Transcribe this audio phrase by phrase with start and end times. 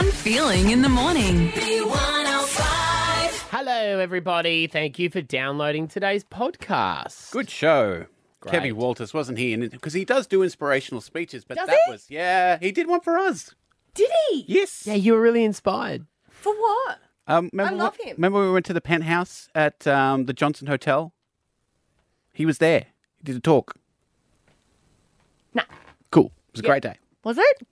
[0.00, 1.50] fun feeling in the morning.
[3.52, 4.66] Hello, everybody.
[4.66, 7.30] Thank you for downloading today's podcast.
[7.32, 8.06] Good show.
[8.40, 8.52] Great.
[8.52, 9.54] Kevin Walters wasn't he?
[9.56, 11.92] Because he does do inspirational speeches, but Does that he?
[11.92, 13.54] was yeah, he did one for us.
[13.92, 14.46] Did he?
[14.48, 14.86] Yes.
[14.86, 16.06] Yeah, you were really inspired.
[16.30, 16.98] For what?
[17.26, 18.16] Um, remember love what- him.
[18.16, 21.12] Remember we went to the penthouse at um, the Johnson Hotel?
[22.32, 22.86] He was there.
[23.18, 23.74] He did a talk.
[25.52, 25.64] Nah.
[26.10, 26.32] Cool.
[26.48, 26.94] It was a great day.
[27.22, 27.66] Was it?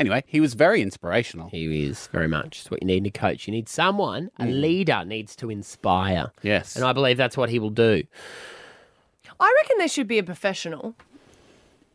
[0.00, 1.50] Anyway, he was very inspirational.
[1.50, 2.60] He is very much.
[2.60, 3.46] It's what you need in a coach.
[3.46, 4.60] You need someone, a mm.
[4.60, 6.32] leader needs to inspire.
[6.42, 6.74] Yes.
[6.74, 8.02] And I believe that's what he will do.
[9.38, 10.96] I reckon there should be a professional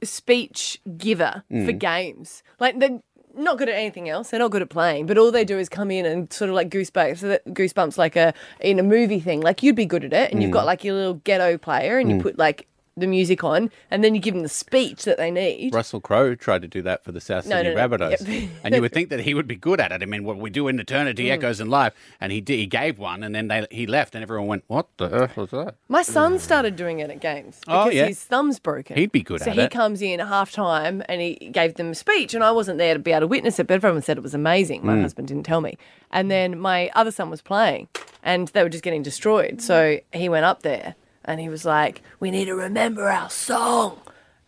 [0.03, 1.79] speech giver for mm.
[1.79, 2.43] games.
[2.59, 3.01] Like they're
[3.33, 4.29] not good at anything else.
[4.29, 6.55] They're not good at playing, but all they do is come in and sort of
[6.55, 9.41] like goosebumps, so that goosebumps like a in a movie thing.
[9.41, 10.53] Like you'd be good at it, and you've mm.
[10.53, 12.67] got like your little ghetto player, and you put like
[12.97, 15.73] the music on, and then you give them the speech that they need.
[15.75, 17.97] Russell Crowe tried to do that for the South No, Sydney no, no.
[17.97, 18.25] Rabbitohs.
[18.27, 18.49] Yep.
[18.63, 20.01] and you would think that he would be good at it.
[20.01, 20.81] I mean, what we do in Mm.
[20.81, 21.93] eternity echoes in life.
[22.21, 24.87] And he did, he gave one, and then they, he left, and everyone went, What
[24.97, 25.75] the earth was that?
[25.89, 28.05] My son started doing it at games Oh, because yeah.
[28.07, 28.95] his thumb's broken.
[28.97, 29.55] He'd be good so at it.
[29.55, 32.51] So he comes in at half time and he gave them a speech, and I
[32.51, 34.81] wasn't there to be able to witness it, but everyone said it was amazing.
[34.81, 34.85] Mm.
[34.85, 35.77] My husband didn't tell me.
[36.11, 37.89] And then my other son was playing,
[38.23, 39.61] and they were just getting destroyed.
[39.61, 43.99] So he went up there and he was like, "We need to remember our song."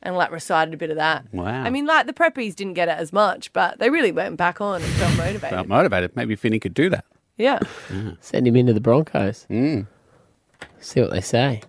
[0.02, 1.25] And like recited a bit of that.
[1.33, 1.45] Wow.
[1.45, 4.61] I mean, like the preppies didn't get it as much, but they really went back
[4.61, 5.50] on and felt motivated.
[5.50, 6.16] Felt motivated.
[6.16, 7.03] Maybe Finney could do that.
[7.38, 7.59] yeah.
[8.22, 9.45] Send him into the Broncos.
[9.50, 9.88] Mm.
[10.80, 11.61] See what they say.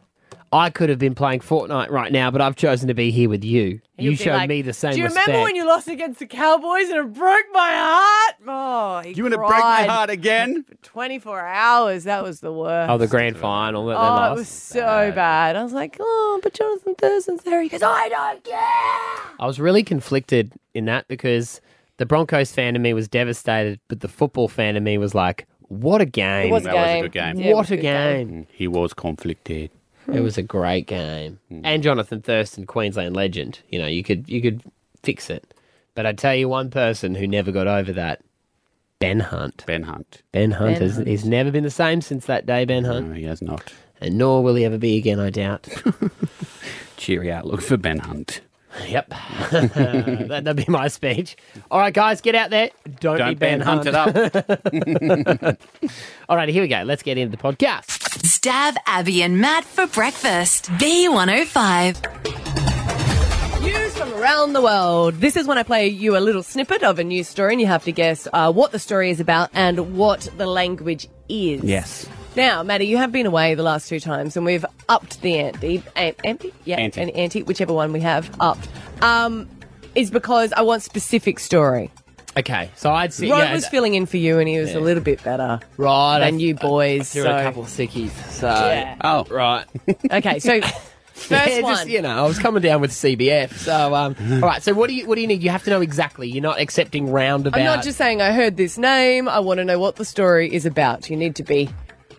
[0.53, 3.45] I could have been playing Fortnite right now, but I've chosen to be here with
[3.45, 3.65] you.
[3.67, 5.27] you He'll be showed like, me the same Do you respect.
[5.27, 8.35] remember when you lost against the Cowboys and it broke my heart?
[8.47, 10.65] Oh, he You want to break my heart again?
[10.69, 12.05] for 24 hours.
[12.05, 12.91] That was the worst.
[12.91, 14.37] oh, the grand final that they Oh, lost?
[14.37, 15.57] it was so bad.
[15.57, 17.61] I was like, oh, but Johnathan Thurston's there.
[17.61, 19.33] He goes, I don't care.
[19.39, 21.61] I was really conflicted in that because
[21.99, 25.47] the Broncos fan of me was devastated, but the football fan of me was like,
[25.63, 26.49] what a game.
[26.49, 27.37] It was a That was a good game.
[27.39, 28.47] Yeah, what a good game.
[28.51, 29.71] He was conflicted.
[30.13, 31.39] It was a great game.
[31.49, 31.61] Hmm.
[31.65, 33.61] And Johnathan Thurston, Queensland legend.
[33.69, 34.63] You know, you could you could
[35.03, 35.55] fix it.
[35.95, 38.21] But I tell you one person who never got over that.
[39.01, 39.65] Ben Hunt.
[39.67, 40.23] Ben Hunt.
[40.33, 41.09] Ben Hunt Ben has Hunt.
[41.09, 43.09] he's never been the same since that day, Ben Hunt.
[43.09, 43.73] No, he has not.
[44.01, 45.69] And nor will he ever be again, I doubt.
[46.97, 48.41] Cheery outlook for Ben Hunt.
[48.87, 49.09] Yep.
[49.51, 51.37] that, that'd be my speech.
[51.71, 52.71] All right, guys, get out there.
[53.01, 53.87] Don't, be Don't Ben, Ben Hunt.
[53.89, 55.59] Hunt up.
[56.29, 56.83] All right, here we go.
[56.83, 57.99] Let's get into the podcast.
[58.25, 60.67] Stav Abby and Matt for breakfast.
[60.73, 63.63] B105.
[63.63, 65.15] News from around the world.
[65.17, 67.67] This is when I play you a little snippet of a news story, and you
[67.67, 71.63] have to guess uh, what the story is about and what the language is.
[71.65, 72.07] yes.
[72.37, 75.83] Now, Matty, you have been away the last two times, and we've upped the ante.
[75.97, 76.53] Ante?
[76.65, 77.01] Yeah, Ante.
[77.01, 78.69] an ante, whichever one we have upped.
[79.03, 79.49] Um,
[79.95, 81.91] is because I want specific story.
[82.37, 83.31] Okay, so I'd see.
[83.31, 86.21] Rod yeah, was filling in for you, and he was a little bit better right.
[86.21, 87.13] than I- you boys.
[87.13, 87.37] Threw so.
[87.37, 88.11] a couple of sickies.
[88.31, 88.97] So, Yeah.
[89.03, 89.65] Oh, right.
[90.13, 90.61] Okay, so
[91.15, 91.75] first yeah, one.
[91.75, 93.55] just, you know, I was coming down with CBF.
[93.55, 94.63] So, um, all right.
[94.63, 95.43] So, what do you what do you need?
[95.43, 96.29] You have to know exactly.
[96.29, 97.59] You're not accepting roundabout.
[97.59, 99.29] I'm not just saying I heard this name.
[99.29, 101.11] I want to know what the story is about.
[101.11, 101.69] You need to be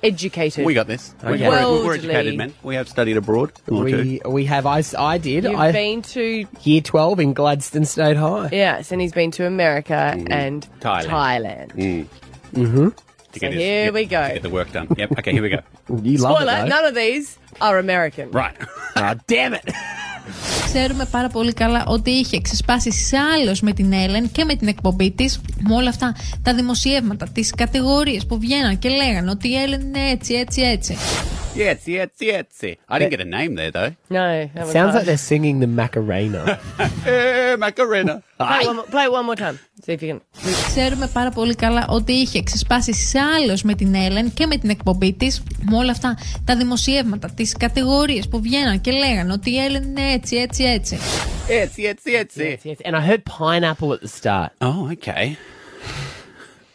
[0.03, 0.65] educated.
[0.65, 1.13] we got this.
[1.23, 1.47] We're, Okay.
[1.49, 2.53] we're, we're educated men.
[2.63, 3.51] We have studied abroad.
[3.67, 4.65] We we have.
[4.65, 5.43] I did.
[5.43, 8.49] You've I been to year twelve in Gladstone State High.
[8.51, 10.27] yes, and he's been to America mm.
[10.29, 11.05] and Thailand.
[11.05, 11.71] Thailand.
[11.73, 12.05] Mm.
[12.53, 12.89] Mm-hmm.
[13.33, 14.27] To So his- here yep, we go.
[14.27, 14.88] to Get the work done.
[14.97, 15.19] Yep.
[15.19, 15.59] Okay, here we go.
[16.03, 16.45] You love it.
[16.45, 16.65] though.
[16.65, 18.31] none of these are American.
[18.31, 18.55] Right.
[18.95, 19.69] Ah, damn it.
[20.74, 25.12] Ξέρουμε πάρα πολύ καλά ότι είχε ξεσπάσει σάλος με την Έλεν και με την εκπομπή
[25.12, 29.81] της με όλα αυτά τα δημοσιεύματα, τις κατηγορίες που βγαίναν και λέγανε ότι η Έλεν
[29.81, 30.97] είναι έτσι, έτσι, έτσι.
[31.56, 32.75] Yes, yes, yes.
[32.88, 33.91] I didn't get a name there though.
[34.18, 34.96] No, that was Sounds hard.
[34.97, 36.41] like they're singing the Macarena.
[37.13, 38.13] Eh, Macarena.
[38.38, 39.57] Play it, one more, play it one more time.
[39.86, 40.22] See if you can.
[40.68, 45.13] Ξέρουμε πάρα πολύ καλά ότι είχε ξεσπάσει σάλος με την Έλεν και με την εκπομπή
[45.13, 49.84] της με όλα αυτά τα δημοσιεύματα, τις κατηγορίες που βγαίναν και λέγανε ότι η Έλεν
[49.84, 50.98] είναι έτσι, έτσι, έτσι.
[51.48, 52.36] Yes, yes, yes.
[52.36, 52.80] yes, yes.
[52.86, 54.52] And I heard pineapple at the start.
[54.62, 55.37] Oh, okay.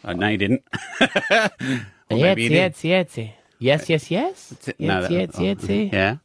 [0.04, 0.62] Oh, no, you didn't.
[1.00, 1.50] or yes,
[2.10, 2.88] maybe you yes, did.
[2.88, 3.18] yes,
[3.58, 4.54] yes, yes, yes.
[4.64, 5.92] T- Yes, that- yes, oh, yes, yes.
[5.92, 6.16] Yeah.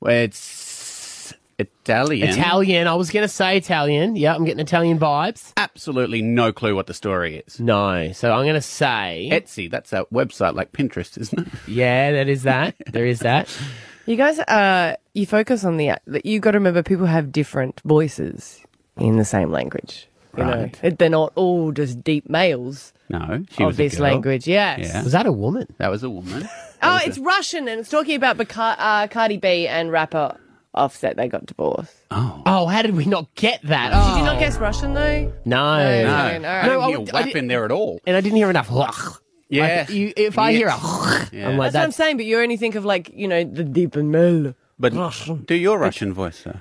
[0.00, 2.28] Well, it's Italian.
[2.28, 2.86] Italian.
[2.86, 4.16] I was going to say Italian.
[4.16, 5.52] Yeah, I'm getting Italian vibes.
[5.56, 7.58] Absolutely no clue what the story is.
[7.58, 9.28] No, so I'm going to say.
[9.32, 11.48] Etsy, that's a website like Pinterest, isn't it?
[11.66, 12.74] yeah, that is that.
[12.92, 13.48] There is that.
[14.09, 15.91] You guys, uh, you focus on the.
[16.23, 18.59] You got to remember, people have different voices
[18.97, 20.07] in the same language.
[20.35, 20.83] You Right.
[20.83, 24.03] know, they're not all just deep males No, she of was a this girl.
[24.09, 24.47] language.
[24.47, 24.79] Yes.
[24.91, 25.03] Yeah.
[25.03, 25.67] Was that a woman?
[25.77, 26.49] That was a woman.
[26.81, 30.37] Oh, it's a- Russian, and it's talking about Baca- uh, Cardi B and rapper
[30.73, 31.93] Offset, they got divorced.
[32.09, 33.89] Oh, Oh, how did we not get that?
[33.91, 35.31] Did you not guess Russian though?
[35.45, 35.77] No.
[35.77, 36.05] No.
[36.05, 36.31] No, all I right.
[36.31, 37.99] don't No, I hear would- I whap did- in there at all.
[38.07, 38.69] And I didn't hear enough.
[39.50, 39.90] Like, Yeah.
[39.90, 40.78] you, if I hear a,
[41.32, 41.48] Yeah.
[41.48, 43.44] I'm like, That's what I'm that's, saying, but you only think of like, you know,
[43.44, 44.54] the deep and mel.
[44.78, 44.92] But
[45.46, 46.58] do your Russian voice, though.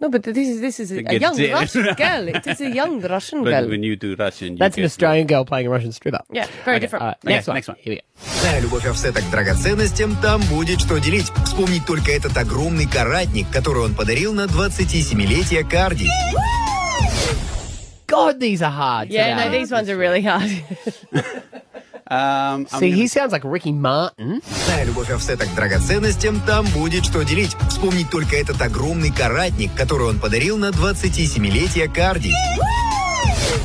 [0.00, 1.52] No, but this is this is a, a Get young it.
[1.52, 2.28] Russian girl.
[2.28, 3.68] It is a young Russian But girl.
[3.68, 6.20] when you do Russian, you that's an get- Australian girl playing a Russian stripper.
[6.30, 7.02] Yeah, very Okay, different.
[7.02, 7.54] All right, Okay, next one.
[7.56, 7.76] next one.
[7.80, 8.02] Here we go.
[8.40, 11.30] Зная любовь офсета к драгоценностям, там будет что делить.
[11.44, 16.08] Вспомнить только этот огромный каратник, который он подарил на 27-летие Карди.
[18.06, 19.10] God, these are hard.
[19.10, 19.44] Yeah, today.
[19.44, 20.50] no, these ones are really hard.
[22.12, 24.40] Um, I'm See, gonna- he sounds like Ricky Martin.
[24.66, 27.54] Зная любовь офсета к драгоценностям, там будет что делить.
[27.68, 32.32] Вспомнить только этот огромный каратник, который он подарил на 27-летие Карди.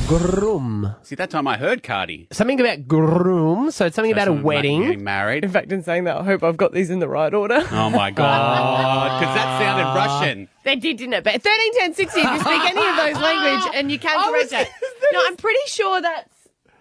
[0.08, 0.94] Groom.
[1.02, 2.28] See, that time I heard Cardi.
[2.32, 3.70] Something about groom.
[3.70, 4.82] So it's something about a Someone might be wedding.
[4.82, 5.44] Getting married.
[5.44, 7.62] In fact, in saying that, I hope I've got these in the right order.
[7.72, 9.20] Oh my god!
[9.20, 10.48] Because that sounded Russian.
[10.64, 11.24] They did, didn't it?
[11.24, 14.28] But 13, 10, 60, if you speak any of those language and you can I
[14.28, 14.68] correct was- it.
[15.12, 16.28] No, I'm pretty sure that's.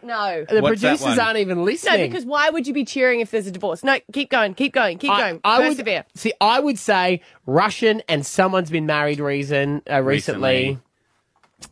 [0.03, 0.45] No.
[0.49, 1.21] The What's that producers one?
[1.21, 2.09] aren't even No, listening.
[2.11, 3.83] because why would you be cheering if there's a divorce?
[3.83, 5.41] No, keep going, keep going, keep going.
[5.45, 6.05] I would Persevere.
[6.15, 6.33] see.
[6.41, 10.51] I would say Russian, and someone's been married reason uh, recently.
[10.51, 10.79] Recently.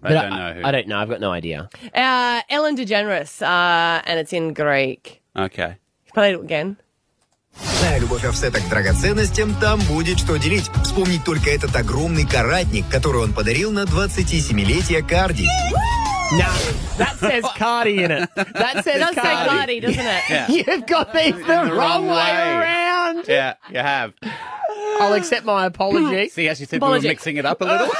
[0.02, 0.64] I But don't know who.
[0.64, 0.98] I don't know.
[0.98, 1.68] I've got no idea.
[1.94, 5.22] Uh, Ellen DeGeneres, uh, and it's in Greek.
[5.36, 5.76] Okay.
[6.12, 6.76] Play it again.
[7.54, 10.68] Зная любовь офсета к драгоценностям, там будет что делить.
[10.84, 15.46] Вспомнить только этот огромный каратник, который он подарил на 27-летие Карди.
[16.32, 16.52] No,
[16.98, 18.28] that says Cardi in it.
[18.34, 19.48] That says It does say Cardi.
[19.48, 20.22] Cardi, doesn't it?
[20.28, 20.48] Yeah.
[20.48, 22.52] You've got these the, the wrong, wrong way, way.
[22.56, 23.28] around.
[23.28, 24.12] Yeah, you have.
[24.98, 26.28] I'll accept my apology.
[26.30, 27.02] See, as you said, Apology.
[27.02, 27.88] we were mixing it up a little.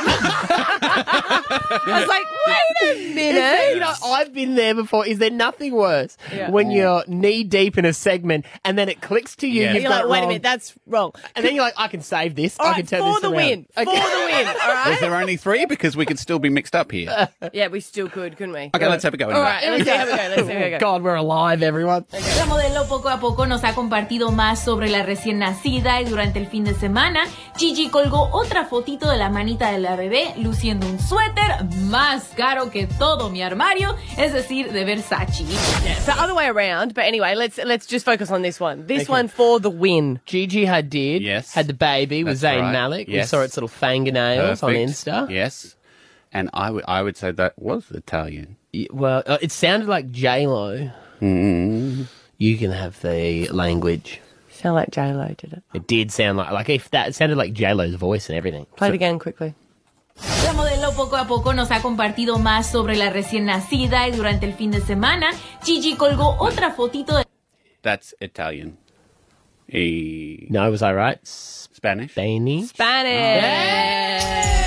[0.99, 3.35] I was like, wait a minute.
[3.35, 5.07] there- you know, I've been there before.
[5.07, 6.51] Is there nothing worse Yeah.
[6.51, 6.77] when mm.
[6.77, 9.65] you're knee deep in a segment and then it clicks to you?
[9.65, 9.73] Yeah.
[9.75, 11.13] You've You're like, it wait a minute, that's wrong.
[11.35, 12.59] and then you're like, I can save this.
[12.59, 13.37] All I right, can turn for this the around.
[13.37, 13.67] win.
[13.75, 14.47] For the win.
[14.49, 15.67] All Was there only three?
[15.67, 17.29] Because we could still be mixed up here.
[17.53, 18.71] Yeah, we still could, couldn't we?
[18.75, 19.27] Okay, let's have a go.
[19.31, 20.17] All right, let's see how we go.
[20.17, 20.79] Let's see how we go.
[20.79, 22.07] God, we're alive, everyone.
[22.13, 26.39] La modelo poco a poco nos ha compartido más sobre la recién nacida y durante
[26.39, 27.25] el fin de semana
[27.59, 32.71] Gigi colgó otra fotito de la manita de la bebé luciendo un suéter más caro
[32.71, 35.45] que todo mi armario, es decir, de Versace.
[36.05, 38.87] So other way around, but anyway, let's let's just focus on this one.
[38.87, 39.13] This Okay.
[39.13, 40.21] one for the win.
[40.27, 41.55] Gigi Hadid Yes.
[41.55, 42.73] had the baby with Zayn right.
[42.73, 43.09] Malik.
[43.09, 43.31] We Yes.
[43.31, 44.91] saw its little fingernails on Perfect.
[44.91, 45.31] Insta.
[45.31, 45.76] Yes.
[46.37, 48.57] And I would I would say that was Italian.
[48.93, 50.91] Well, uh, it sounded like J Lo.
[51.23, 52.03] Mm-hmm.
[52.37, 54.21] You can have the language.
[54.51, 55.63] Sound like J Lo did it.
[55.73, 58.67] It did sound like like if that it sounded like J Lo's voice and everything.
[58.77, 59.55] Play it again quickly.
[60.45, 64.45] La modelo poco a poco nos ha compartido más sobre la recién nacida y durante
[64.47, 65.31] el fin de semana
[65.65, 67.25] Gigi colgó otra fotito de
[67.83, 68.77] That's Italian.
[69.73, 71.19] E- No, was I right?
[71.27, 72.13] Spanish.
[72.13, 72.69] Spanish.
[72.69, 73.45] Spanish.
[73.45, 74.66] Apologise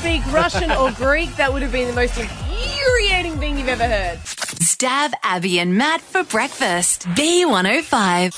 [0.00, 1.36] speak Russian or Greek.
[1.36, 4.18] That would have been the most infuriating thing you've ever heard.
[4.18, 7.02] Stav Abby and Matt for breakfast.
[7.08, 8.32] B105.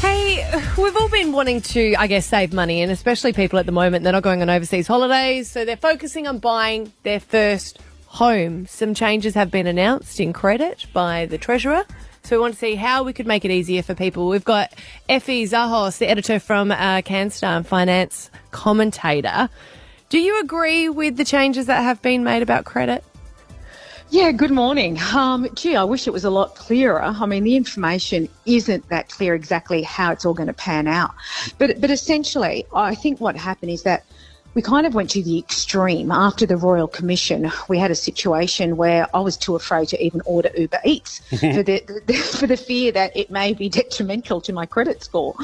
[0.00, 0.44] Hey,
[0.76, 4.04] we've all been wanting to, I guess, save money, and especially people at the moment,
[4.04, 8.66] they're not going on overseas holidays, so they're focusing on buying their first home.
[8.66, 11.86] Some changes have been announced in credit by the Treasurer.
[12.22, 14.28] So we want to see how we could make it easier for people.
[14.28, 14.72] We've got
[15.08, 19.48] Effie Zahos, the editor from uh, Canstar and finance commentator.
[20.10, 23.04] Do you agree with the changes that have been made about credit?
[24.10, 24.98] Yeah, good morning.
[25.14, 27.00] Um, gee, I wish it was a lot clearer.
[27.00, 31.12] I mean, the information isn't that clear exactly how it's all going to pan out.
[31.58, 34.04] But, but essentially, I think what happened is that
[34.54, 36.10] we kind of went to the extreme.
[36.10, 40.20] After the Royal Commission, we had a situation where I was too afraid to even
[40.24, 44.52] order Uber Eats for the, the for the fear that it may be detrimental to
[44.52, 45.34] my credit score.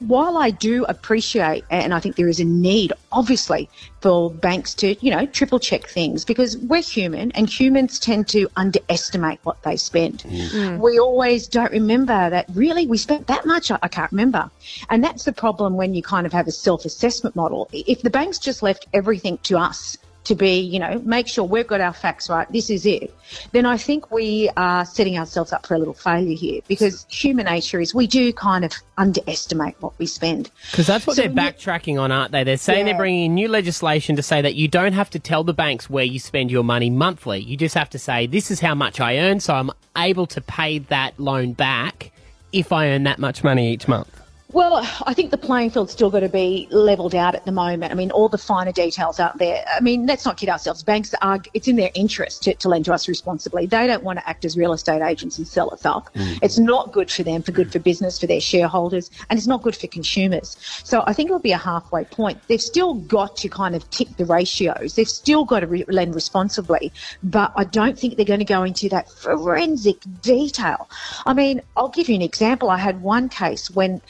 [0.00, 3.68] While I do appreciate, and I think there is a need, obviously,
[4.00, 8.48] for banks to, you know, triple check things because we're human and humans tend to
[8.56, 10.20] underestimate what they spend.
[10.20, 10.48] Mm.
[10.48, 10.78] Mm.
[10.78, 13.70] We always don't remember that really we spent that much.
[13.70, 14.50] I, I can't remember.
[14.88, 17.68] And that's the problem when you kind of have a self assessment model.
[17.72, 21.66] If the banks just left everything to us, to be, you know, make sure we've
[21.66, 23.14] got our facts right, this is it,
[23.52, 27.46] then I think we are setting ourselves up for a little failure here because human
[27.46, 30.50] nature is we do kind of underestimate what we spend.
[30.70, 32.44] Because that's what So they're backtracking on, aren't they?
[32.44, 35.42] They're saying they're bringing in new legislation to say that you don't have to tell
[35.42, 37.40] the banks where you spend your money monthly.
[37.40, 40.40] You just have to say, this is how much I earn, so I'm able to
[40.40, 42.12] pay that loan back
[42.52, 44.19] if I earn that much money each month.
[44.52, 44.76] Well,
[45.06, 47.92] I think the playing field's still got to be levelled out at the moment.
[47.92, 49.64] I mean, all the finer details out there.
[49.72, 50.82] I mean, let's not kid ourselves.
[50.82, 53.66] Banks are, it's in their interest to, to lend to us responsibly.
[53.66, 56.12] They don't want to act as real estate agents and sell us up.
[56.14, 56.40] Mm.
[56.42, 59.62] It's not good for them, for good for business, for their shareholders, and it's not
[59.62, 60.56] good for consumers.
[60.82, 62.40] So I think it'll be a halfway point.
[62.48, 64.96] They've still got to kind of tick the ratios.
[64.96, 66.92] They've still got to re- lend responsibly,
[67.22, 70.88] but I don't think they're going to go into that forensic detail.
[71.24, 72.68] I mean, I'll give you an example.
[72.68, 74.00] I had one case when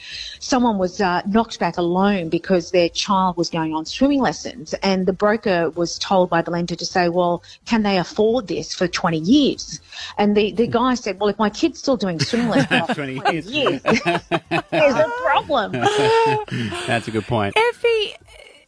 [0.41, 5.05] someone was uh, knocked back alone because their child was going on swimming lessons, and
[5.05, 8.87] the broker was told by the lender to say, "Well, can they afford this for
[8.87, 9.79] 20 years?"
[10.17, 13.19] And the, the guy said, "Well, if my kid's still doing swimming lessons for 20
[13.19, 13.45] 20 years.
[13.45, 15.71] years, there's a problem."
[16.87, 17.55] That's a good point.
[17.55, 18.15] Effie,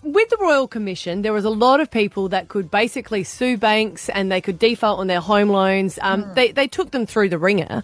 [0.03, 4.09] with the Royal Commission, there was a lot of people that could basically sue banks
[4.09, 5.97] and they could default on their home loans.
[6.01, 7.83] Um, they, they took them through the ringer.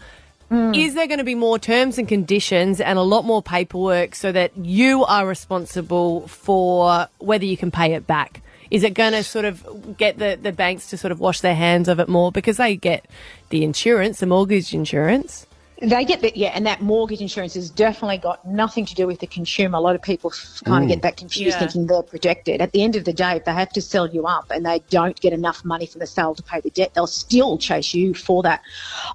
[0.51, 0.75] Mm.
[0.75, 4.31] Is there going to be more terms and conditions and a lot more paperwork so
[4.31, 8.41] that you are responsible for whether you can pay it back?
[8.71, 11.55] Is it going to sort of get the, the banks to sort of wash their
[11.55, 13.05] hands of it more because they get
[13.49, 15.45] the insurance, the mortgage insurance?
[15.81, 19.19] They get that, yeah, and that mortgage insurance has definitely got nothing to do with
[19.19, 19.77] the consumer.
[19.77, 20.33] A lot of people
[20.65, 21.59] kind of get that confused, Yeah.
[21.59, 22.62] thinking they're protected.
[22.62, 24.81] At the end of the day, if they have to sell you up and they
[24.89, 28.13] don't get enough money from the sale to pay the debt, they'll still chase you
[28.13, 28.62] for that.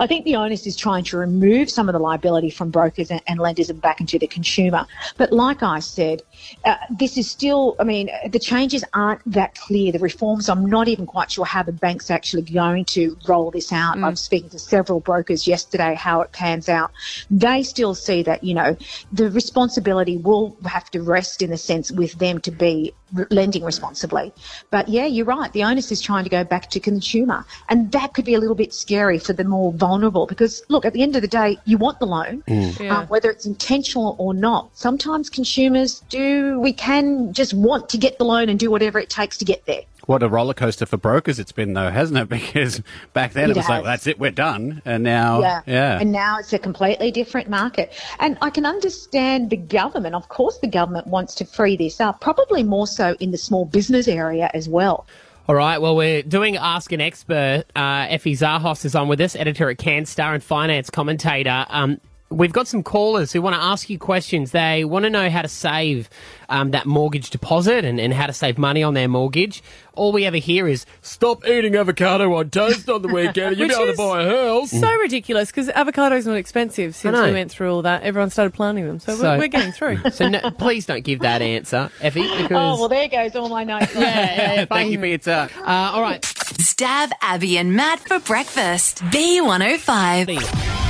[0.01, 3.21] I think the onus is trying to remove some of the liability from brokers and,
[3.27, 4.87] and lenders and back into the consumer.
[5.17, 6.23] But like I said,
[6.65, 9.93] uh, this is still, I mean, the changes aren't that clear.
[9.93, 13.73] The reforms, I'm not even quite sure how the bank's actually going to roll this
[13.73, 13.99] out.
[13.99, 16.93] I was speaking to several brokers yesterday how it pans out.
[17.31, 18.77] They still see that, you know,
[19.13, 22.95] the responsibility will have to rest in the sense with them to be
[23.31, 24.33] lending responsibly.
[24.71, 25.53] But yeah, you're right.
[25.53, 27.45] The onus is trying to go back to consumer.
[27.69, 30.93] And that could be a little bit scary for the more vulnerable because, look, at
[30.93, 32.43] the end of the day, you want the loan,
[32.91, 34.71] um, whether it's intentional or not.
[34.77, 39.11] Sometimes consumers do, we can just want to get the loan and do whatever it
[39.11, 39.83] takes to get there.
[40.07, 42.29] What a roller coaster for brokers it's been, though, hasn't it?
[42.55, 42.83] Because
[43.13, 43.85] back then it, It was like, has.
[43.85, 44.83] that's it, we're done.
[44.85, 45.61] And now, Yeah.
[45.67, 45.99] yeah.
[46.01, 47.93] And now it's a completely different market.
[48.19, 50.15] And I can understand the government.
[50.15, 53.65] Of course, the government wants to free this up, probably more so in the small
[53.65, 55.07] business area as well.
[55.49, 57.65] All right, well, we're doing Ask an Expert.
[57.77, 61.67] Uh, Effie Zahos is on with us, editor at Canstar and finance commentator.
[61.69, 62.01] Um,
[62.35, 64.51] we've got some callers who want to ask you questions.
[64.51, 66.11] They want to know how to save
[66.49, 69.63] um, that mortgage deposit and, and how to save money on their mortgage.
[69.95, 73.57] All we ever hear is, stop eating avocado on toast on the weekend.
[73.57, 74.71] You'll be Which able to buy a house.
[74.71, 77.25] So ridiculous because avocado's not expensive since know.
[77.25, 78.03] we went through all that.
[78.03, 79.73] Everyone started planting them, so, So- we're, we're getting
[80.03, 80.11] through.
[80.11, 82.51] So no, please don't give that answer, Effie, because...
[82.51, 83.95] Oh, well, there goes all my notes.
[83.95, 85.51] yeah, yeah, yeah, Thank you for your time.
[85.61, 86.23] Uh, all right.
[86.23, 88.99] Stav Abby and Matt for breakfast.
[89.05, 90.84] B105.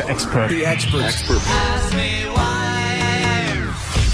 [0.00, 0.48] The expert.
[0.48, 1.40] The expert.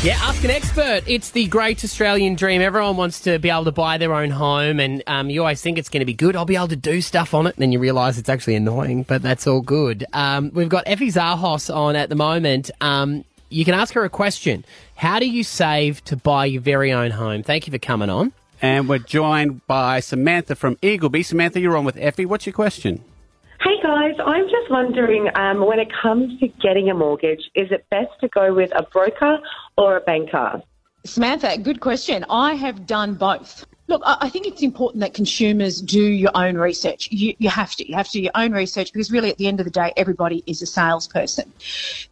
[0.05, 1.03] Yeah, ask an expert.
[1.07, 2.61] It's the great Australian dream.
[2.61, 5.79] Everyone wants to be able to buy their own home, and um, you always think
[5.79, 6.35] it's going to be good.
[6.35, 9.05] I'll be able to do stuff on it, and then you realise it's actually annoying,
[9.05, 10.05] but that's all good.
[10.13, 12.73] Um, we've got Effie Zahos on at the moment.
[12.81, 14.65] Um, you can ask her a question.
[14.97, 17.45] How do you save to buy your very own home?
[17.45, 18.33] Thank you for coming on.
[18.61, 21.25] And we're joined by Samantha from Eagleby.
[21.25, 22.27] Samantha, you're on with Effie.
[22.27, 23.05] What's your question?
[23.61, 27.87] Hey guys, I'm just wondering um, when it comes to getting a mortgage, is it
[27.91, 29.39] best to go with a broker
[29.79, 30.63] or a banker?
[31.05, 32.25] Samantha, good question.
[32.29, 33.65] I have done both.
[33.89, 37.09] Look, I think it's important that consumers do your own research.
[37.13, 37.89] You, you have to.
[37.89, 39.93] You have to do your own research because really at the end of the day,
[39.97, 41.53] everybody is a salesperson.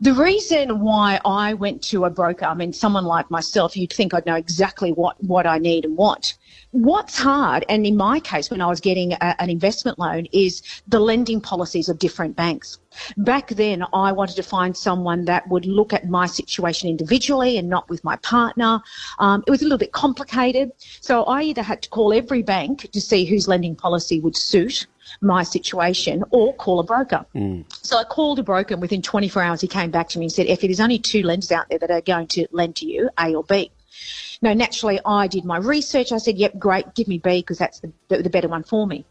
[0.01, 4.15] The reason why I went to a broker, I mean, someone like myself, you'd think
[4.15, 6.39] I'd know exactly what, what I need and want.
[6.75, 10.61] What's hard, and in my case, when I was getting a, an investment loan, is
[10.89, 12.81] the lending policies of different banks.
[13.17, 17.69] Back then, I wanted to find someone that would look at my situation individually and
[17.69, 18.83] not with my partner.
[19.21, 20.73] Um, it was a little bit complicated.
[21.01, 24.89] So I either had to call every bank to see whose lending policy would suit
[25.21, 27.25] my situation or call a broker.
[27.83, 30.33] So I called a broker and within 24 hours he came back to me and
[30.33, 33.11] said, Effie, there's only two lenders out there that are going to lend to you,
[33.17, 33.71] A or B.
[34.45, 36.13] No, naturally, I did my research.
[36.13, 38.87] I said, yep, great, give me B because that's the, the, the better one for
[38.87, 39.07] me.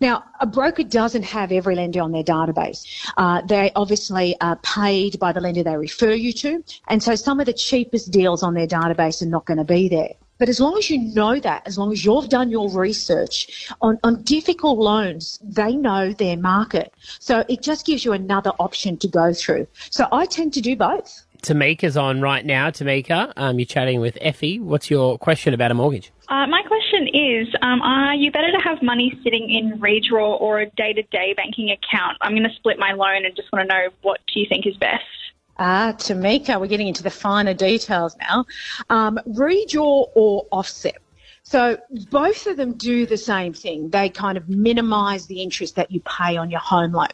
[0.00, 2.86] Now, a broker doesn't have every lender on their database.
[3.16, 6.62] Uh, they obviously are paid by the lender they refer you to.
[6.86, 9.88] And so some of the cheapest deals on their database are not going to be
[9.88, 10.10] there.
[10.38, 13.98] But as long as you know that, as long as you've done your research on,
[14.04, 16.94] on difficult loans, they know their market.
[17.18, 19.66] So it just gives you another option to go through.
[19.90, 21.24] So I tend to do both.
[21.42, 22.70] Tamika's on right now.
[22.70, 24.60] Tamika, um, you're chatting with Effie.
[24.60, 26.12] What's your question about a mortgage?
[26.28, 30.60] Uh, my question is, um, are you better to have money sitting in redraw or
[30.60, 32.18] a day-to-day banking account?
[32.20, 34.66] I'm going to split my loan and just want to know what do you think
[34.66, 35.04] is best?
[35.58, 38.44] Ah, Tamika, we're getting into the finer details now.
[38.90, 40.98] Um, redraw or offset.
[41.42, 41.78] So
[42.10, 43.88] both of them do the same thing.
[43.88, 47.08] They kind of minimise the interest that you pay on your home loan.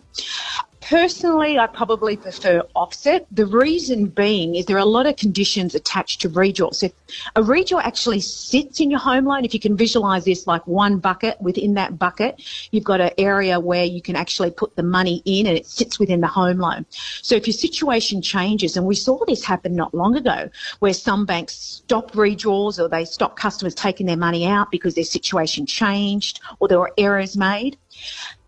[0.88, 3.26] Personally, I probably prefer offset.
[3.32, 6.74] The reason being is there are a lot of conditions attached to redraw.
[6.74, 6.92] So if
[7.36, 10.98] a redraw actually sits in your home loan, if you can visualise this like one
[10.98, 15.22] bucket, within that bucket, you've got an area where you can actually put the money
[15.24, 16.84] in and it sits within the home loan.
[17.22, 20.50] So if your situation changes, and we saw this happen not long ago,
[20.80, 25.04] where some banks stopped redraws or they stopped customers taking their money out because their
[25.04, 27.78] situation changed or there were errors made.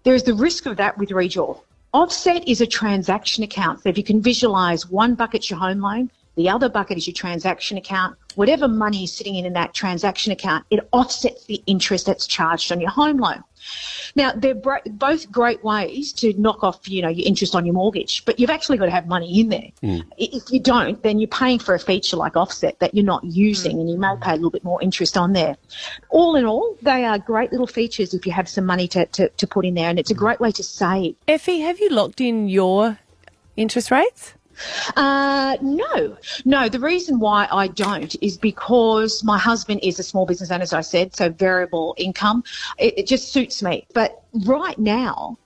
[0.04, 1.62] There is the risk of that with redraw.
[1.94, 3.82] Offset is a transaction account.
[3.82, 7.14] So if you can visualize one bucket's your home loan, the other bucket is your
[7.14, 8.16] transaction account.
[8.34, 12.70] Whatever money is sitting in, in that transaction account, it offsets the interest that's charged
[12.70, 13.42] on your home loan.
[14.14, 17.74] Now, they're bro- both great ways to knock off, you know, your interest on your
[17.74, 19.70] mortgage, but you've actually got to have money in there.
[19.82, 20.02] Mm.
[20.12, 23.24] I- If you don't, then you're paying for a feature like offset that you're not
[23.24, 23.80] using mm.
[23.80, 25.56] and you may pay a little bit more interest on there.
[26.10, 29.28] All in all, they are great little features if you have some money to, to,
[29.28, 31.16] to put in there and it's a great way to save.
[31.28, 32.98] Effie, have you locked in your
[33.56, 34.34] interest rates?
[34.96, 36.68] Uh, no, no.
[36.68, 40.72] The reason why I don't is because my husband is a small business owner, as
[40.72, 42.44] I said, so variable income.
[42.78, 43.86] It, it just suits me.
[43.94, 45.38] But right now,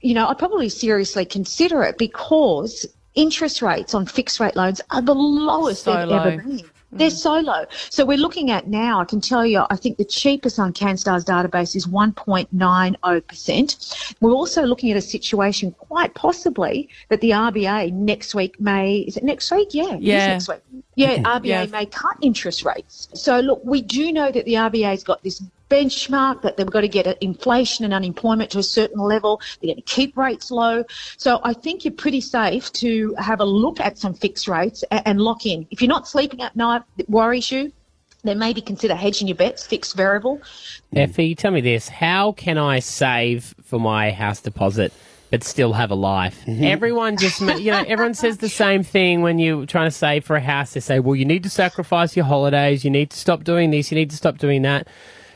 [0.00, 5.02] you know, I'd probably seriously consider it because interest rates on fixed rate loans are
[5.02, 6.16] the lowest So they've low.
[6.18, 6.62] ever been.
[6.94, 7.12] They're mm.
[7.12, 7.64] so low.
[7.90, 11.24] So we're looking at now, I can tell you, I think the cheapest on Canstar's
[11.24, 14.14] database is 1.90%.
[14.20, 19.16] We're also looking at a situation quite possibly that the RBA next week may, is
[19.16, 19.68] it next week?
[19.72, 19.96] Yeah.
[19.98, 20.26] Yeah.
[20.28, 20.60] next week.
[20.96, 21.26] Yeah, mm-hmm.
[21.26, 21.66] RBA Yeah.
[21.66, 23.08] may cut interest rates.
[23.14, 26.88] So look, we do know that the RBA's got this benchmark that they've got to
[26.88, 29.40] get uh, inflation and unemployment to a certain level.
[29.60, 30.84] They're going to keep rates low.
[31.16, 35.20] So I think you're pretty safe to have a look at some fixed rates and
[35.20, 35.66] lock in.
[35.70, 37.72] If you're not sleeping at night, it worries you,
[38.24, 40.40] then maybe consider hedging your bets, fixed variable.
[40.94, 44.92] Effie, tell me this: How can I save for my house deposit?
[45.30, 46.44] But still have a life.
[46.46, 46.62] Mm-hmm.
[46.62, 50.36] Everyone just, you know, everyone says the same thing when you're trying to save for
[50.36, 50.74] a house.
[50.74, 52.84] They say, well, you need to sacrifice your holidays.
[52.84, 53.90] You need to stop doing this.
[53.90, 54.86] You need to stop doing that.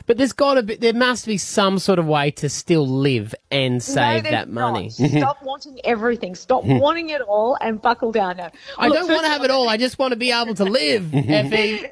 [0.09, 3.35] But there's got to be, there must be some sort of way to still live
[3.51, 4.90] and save No, that money.
[4.99, 5.11] not.
[5.11, 6.35] Stop wanting everything.
[6.35, 8.51] Stop wanting it all and buckle down now.
[8.79, 9.68] I Look, don't want to have it all.
[9.68, 11.90] I just want to be able to live, Effie.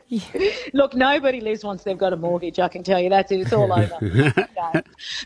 [0.72, 2.58] Look, nobody lives once they've got a mortgage.
[2.58, 3.98] I can tell you that it's all over.
[4.00, 4.82] No.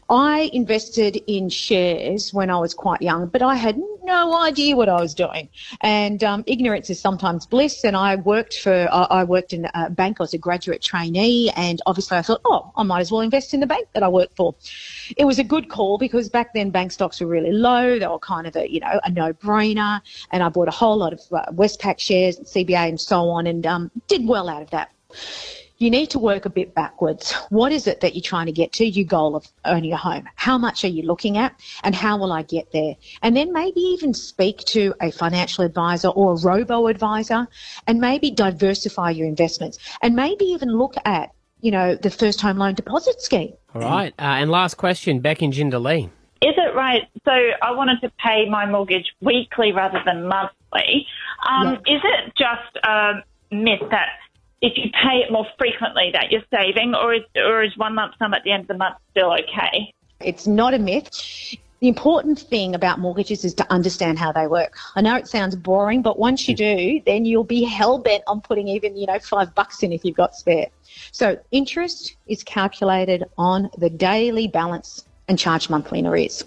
[0.09, 4.89] I invested in shares when I was quite young, but I had no idea what
[4.89, 5.49] I was doing.
[5.83, 7.85] And um, ignorance is sometimes bliss.
[7.85, 10.17] And I worked for, I, I worked in a bank.
[10.19, 13.53] I was a graduate trainee, and obviously I thought, oh, I might as well invest
[13.53, 14.55] in the bank that I work for.
[15.17, 17.99] It was a good call because back then bank stocks were really low.
[17.99, 20.01] They were kind of a, you know, a no-brainer.
[20.31, 23.47] And I bought a whole lot of uh, Westpac shares and CBA and so on,
[23.47, 24.91] and um, did well out of that
[25.81, 27.33] you need to work a bit backwards.
[27.49, 28.85] What is it that you're trying to get to?
[28.85, 30.29] Your goal of owning a home.
[30.35, 31.59] How much are you looking at?
[31.83, 32.97] And how will I get there?
[33.23, 37.49] And then maybe even speak to a financial advisor or a robo advisor
[37.87, 41.31] and maybe diversify your investments and maybe even look at,
[41.63, 43.53] you know, the first home loan deposit scheme.
[43.75, 44.13] All right.
[44.19, 46.07] Uh, and last question, Beck in Jindalee.
[46.43, 47.03] Is it right?
[47.25, 51.07] So I wanted to pay my mortgage weekly rather than monthly.
[51.49, 54.09] Um, Is it just a myth that
[54.63, 58.15] if you pay it more frequently that you're saving, or is or is one lump
[58.19, 59.93] sum at the end of the month still okay?
[60.21, 61.11] It's not a myth.
[61.81, 64.77] The important thing about mortgages is to understand how they work.
[64.97, 66.59] I know it sounds boring, but once you hmm.
[66.59, 70.05] do, then you'll be hell bent on putting even, you know, five bucks in if
[70.05, 70.67] you've got spare.
[71.11, 76.45] So interest is calculated on the daily balance and charged monthly in arrears.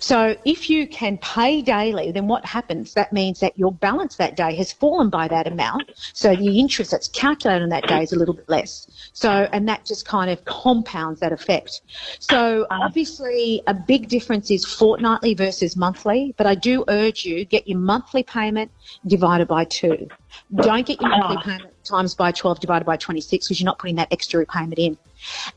[0.00, 2.94] So if you can pay daily, then what happens?
[2.94, 5.90] That means that your balance that day has fallen by that amount.
[6.12, 8.86] So the interest that's calculated on that day is a little bit less.
[9.12, 11.82] So, and that just kind of compounds that effect.
[12.18, 17.68] So obviously a big difference is fortnightly versus monthly, but I do urge you get
[17.68, 18.70] your monthly payment
[19.06, 20.08] divided by two.
[20.54, 21.42] Don't get your monthly ah.
[21.42, 24.96] payment times by 12 divided by 26 because you're not putting that extra repayment in.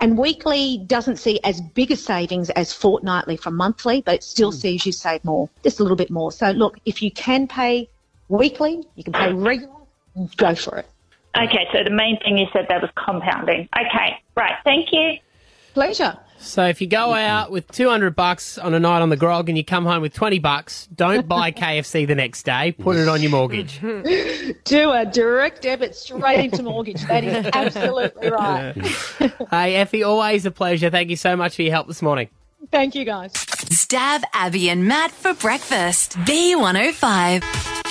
[0.02, 4.52] And weekly doesn't see as big a savings as fortnightly from monthly, but it still
[4.52, 4.58] hmm.
[4.58, 6.32] sees you save more, just a little bit more.
[6.32, 7.90] So look, if you can pay
[8.28, 9.74] weekly, you can pay regular,
[10.38, 10.88] go for it.
[11.36, 13.68] Okay, so the main thing you said there was compounding.
[13.76, 14.56] Okay, right.
[14.64, 15.18] Thank you.
[15.74, 16.16] Pleasure.
[16.44, 19.58] So if you go out with 200 bucks on a night on the grog and
[19.58, 22.74] you come home with 20 bucks, don't buy KFC the next day.
[22.74, 23.80] Put it on your mortgage.
[24.66, 27.02] Do a direct debit straight into mortgage.
[27.08, 28.74] That is absolutely right.
[29.52, 30.90] hey, Effie, always a pleasure.
[30.90, 32.30] Thank you so much for your help this morning.
[32.72, 33.34] Thank you, guys.
[33.34, 36.18] Stav Abby and Matt for breakfast.
[36.20, 37.83] B105.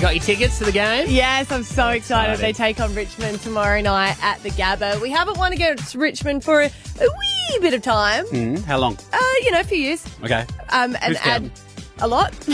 [0.00, 1.06] Got your tickets to the game?
[1.08, 2.38] Yes, I'm so excited.
[2.38, 5.00] They take on Richmond tomorrow night at the Gabba.
[5.00, 8.24] We haven't won against Richmond for a, a wee bit of time.
[8.26, 8.98] Mm, how long?
[9.12, 10.04] Uh, you know, a few years.
[10.22, 10.44] Okay.
[10.70, 11.50] Um, and Who's counting?
[11.50, 12.34] add a lot.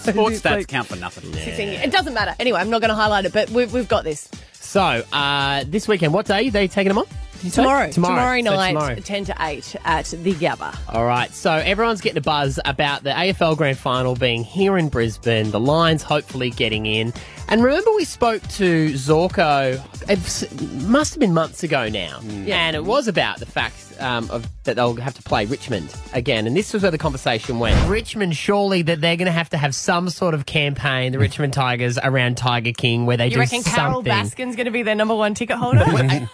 [0.00, 1.32] Sports stats count for nothing.
[1.32, 1.82] 16 years.
[1.84, 2.34] It doesn't matter.
[2.38, 4.28] Anyway, I'm not going to highlight it, but we've, we've got this.
[4.54, 7.06] So, uh, this weekend, what day are they taking them on?
[7.40, 7.62] Did you say?
[7.62, 7.90] Tomorrow.
[7.90, 8.42] Tomorrow.
[8.42, 8.94] So night, tomorrow.
[8.96, 10.78] 10 to 8 at the Gabba.
[10.94, 14.90] All right, so everyone's getting a buzz about the AFL Grand Final being here in
[14.90, 17.14] Brisbane, the Lions hopefully getting in.
[17.48, 19.74] And remember, we spoke to Zorko,
[20.08, 24.48] it must have been months ago now, and it was about the fact um, of,
[24.64, 26.46] that they'll have to play Richmond again.
[26.46, 27.88] And this was where the conversation went.
[27.88, 31.52] Richmond, surely that they're going to have to have some sort of campaign, the Richmond
[31.52, 34.12] Tigers, around Tiger King, where they You do you reckon Carole something.
[34.12, 35.84] Baskin's going to be their number one ticket holder?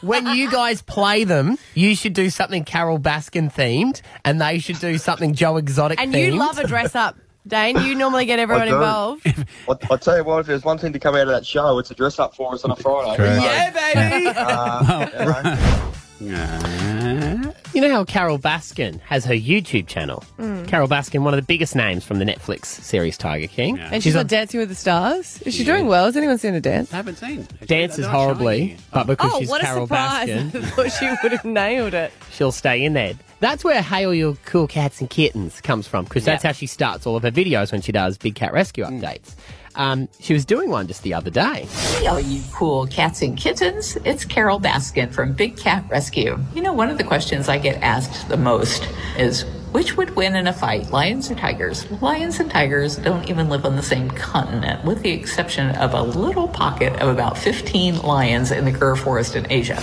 [0.03, 4.79] when you guys play them, you should do something Carole Baskin themed, and they should
[4.79, 6.27] do something Joe Exotic and themed.
[6.27, 7.77] you love a dress up, Dayne.
[7.77, 9.27] You normally get everyone I involved.
[9.69, 11.79] I, I tell you what, if there's one thing to come out of that show,
[11.79, 13.17] it's a dress up for us on a Friday.
[13.17, 13.27] True.
[13.27, 14.29] Yeah, baby.
[14.37, 17.36] uh, you know.
[17.77, 20.25] You know how Carole Baskin has her YouTube channel?
[20.39, 20.67] Mm.
[20.67, 23.79] Carole Baskin, one of the biggest names from the Netflix series Tiger King.
[23.79, 25.43] And she's on Dancing with the Stars.
[25.43, 26.07] Is she doing well?
[26.07, 26.91] Has anyone seen her dance?
[26.91, 27.47] I haven't seen.
[27.67, 30.29] dances horribly, but because oh, she's what Carole a surprise.
[30.31, 32.15] Baskin, I thought she would have nailed it.
[32.33, 33.13] she'll stay in there.
[33.41, 36.49] That's where Hail Your Cool Cats and Kittens comes from, because that's Yep.
[36.49, 39.35] how she starts all of her videos when she does Big Cat Rescue updates.
[39.77, 41.67] Um, she was doing one just the other day.
[41.67, 43.97] Hey, all you cool cats and kittens.
[44.05, 46.39] It's Carole Baskin from Big Cat Rescue.
[46.55, 50.35] You know, one of the questions I get asked the most is which would win
[50.37, 51.91] in a fight, lions or tigers?
[52.01, 56.01] Lions and tigers don't even live on the same continent, with the exception of a
[56.01, 59.77] little pocket of about 15 lions in the Kruger Forest in Asia.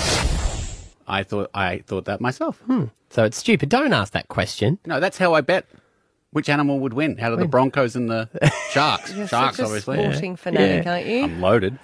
[1.07, 2.57] I thought I thought that myself.
[2.61, 2.85] Hmm.
[3.11, 3.69] So it's stupid.
[3.69, 4.79] Don't ask that question.
[4.85, 5.67] No, that's how I bet
[6.33, 8.27] which animal would win out of the Broncos and the
[8.71, 9.13] Sharks.
[9.15, 9.97] You're Sharks, such a obviously.
[9.97, 11.23] sporting fanatic, aren't you?
[11.23, 11.79] I'm loaded.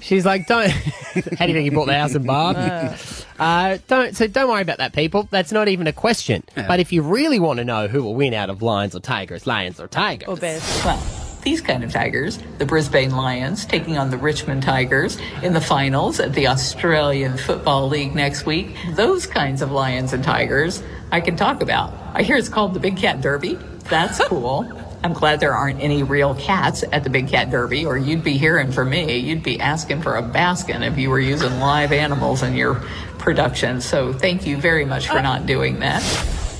[0.00, 0.68] She's like, don't.
[0.70, 3.20] How do you think you bought the house in Bath?
[3.42, 4.14] Uh, don't.
[4.14, 5.26] So don't worry about that, people.
[5.32, 6.44] That's not even a question.
[6.54, 9.48] But if you really want to know who will win out of lions or tigers,
[9.48, 10.62] lions or tigers, or bears.
[10.84, 11.02] Well,
[11.42, 16.20] these kind of tigers, the Brisbane Lions taking on the Richmond Tigers in the finals
[16.20, 18.76] at the Australian Football League next week.
[18.92, 21.92] Those kinds of lions and tigers I can talk about.
[22.14, 23.58] I hear it's called the Big Cat Derby.
[23.84, 24.70] That's cool.
[25.04, 28.38] I'm glad there aren't any real cats at the Big Cat Derby, or you'd be
[28.38, 29.18] hearing from me.
[29.18, 32.76] You'd be asking for a baskin if you were using live animals in your
[33.18, 33.80] production.
[33.80, 36.02] So thank you very much for uh, not doing that.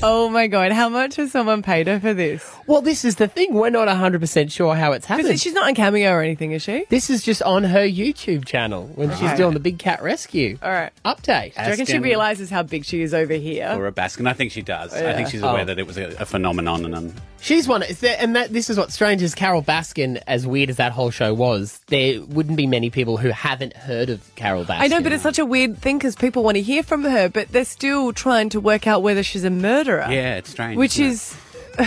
[0.05, 2.45] Oh my god, how much has someone paid her for this?
[2.67, 3.55] Well, this is the thing.
[3.55, 5.39] We're not 100% sure how it's happened.
[5.41, 6.85] She's not on Cameo or anything, is she?
[6.89, 10.71] This is just on her YouTube channel when she's doing the Big Cat Rescue All
[10.73, 10.91] right.
[11.05, 11.55] update.
[11.55, 13.73] Do you reckon she realises how big she is over here?
[13.79, 14.27] Or a Baskin.
[14.29, 14.93] I think she does.
[14.93, 15.67] I think she's aware Oh.
[15.67, 18.71] that it was a, a phenomenon and um, She's one, is there, and that this
[18.71, 20.23] is what's strange is Carole Baskin.
[20.29, 24.11] As weird as that whole show was, there wouldn't be many people who haven't heard
[24.11, 24.81] of Carole Baskin.
[24.81, 27.29] I know, but it's such a weird thing because people want to hear from her,
[27.29, 30.07] but they're still trying to work out whether she's a murderer.
[30.09, 30.79] Yeah, it's strange.
[30.79, 31.37] Which isn't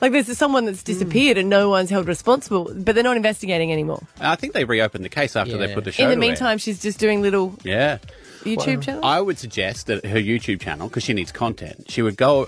[0.00, 4.02] like there's someone that's disappeared and no one's held responsible, but they're not investigating anymore.
[4.20, 6.28] I think they reopened the case after they put the show In the to air.
[6.28, 7.98] meantime, she's just doing little Yeah.
[8.44, 9.04] YouTube channel.
[9.04, 12.46] I would suggest that her YouTube channel, because she needs content, she would go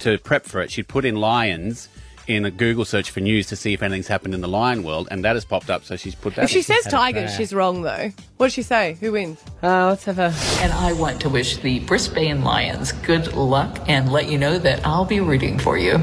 [0.00, 0.70] to prep for it.
[0.70, 1.88] She'd put in lions
[2.26, 5.08] in a Google search for news to see if anything's happened in the lion world,
[5.10, 5.84] and that has popped up.
[5.84, 6.44] So she's put that.
[6.44, 8.12] If she says tigers, she's wrong though.
[8.36, 8.96] What does she say?
[9.00, 9.42] Who wins?
[9.62, 10.32] Uh, let's have a.
[10.62, 14.86] And I want to wish the Brisbane Lions good luck and let you know that
[14.86, 15.98] I'll be rooting for you.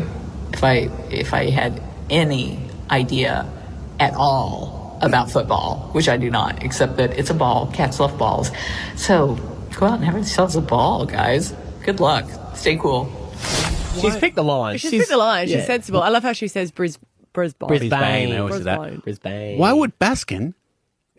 [0.53, 2.59] If I if I had any
[2.89, 3.49] idea
[3.99, 7.71] at all about football, which I do not, except that it's a ball.
[7.73, 8.51] Cats love balls.
[8.95, 9.36] So
[9.75, 11.53] go out and have yourselves a ball, guys.
[11.83, 12.25] Good luck.
[12.55, 13.12] Stay cool.
[14.01, 14.77] She's picked the line.
[14.77, 15.47] She's, picked the line.
[15.47, 15.57] yeah.
[15.57, 16.01] She's sensible.
[16.01, 16.99] I love how she says Bris-
[17.33, 17.67] Brisbane.
[17.67, 17.93] Brisbane.
[17.93, 18.79] I always do that.
[18.79, 18.99] Brisbane.
[19.01, 19.57] Brisbane.
[19.60, 20.53] Why would Baskin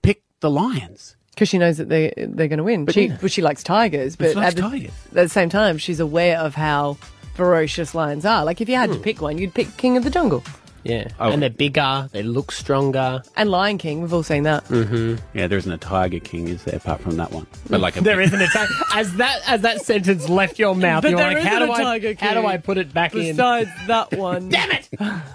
[0.03, 1.17] pick the lions?
[1.31, 2.85] Because she knows that they they're going to win.
[2.85, 3.19] But she, yeah.
[3.21, 4.17] but she likes tigers.
[4.17, 4.91] But she likes at, the, tigers.
[5.07, 6.97] at the same time, she's aware of how
[7.35, 8.45] ferocious lions are.
[8.45, 9.03] Like if you had to hmm.
[9.03, 10.43] pick one, you'd pick King of the Jungle
[10.85, 11.31] Yeah, Oh.
[11.33, 12.09] and they're bigger.
[12.13, 13.23] They look stronger.
[13.37, 14.01] and Lion King.
[14.01, 14.65] We've all seen that.
[14.67, 15.17] Mm-hmm.
[15.37, 16.77] Yeah, there isn't a Tiger King, is there?
[16.77, 18.69] Apart from that one, but like a There isn't a time.
[18.95, 21.73] As that as that sentence left your mouth, But you're there like, how isn't do
[21.73, 23.37] a I Tiger how do I put it back in?
[23.37, 24.49] Besides that one.
[24.49, 24.89] Damn it!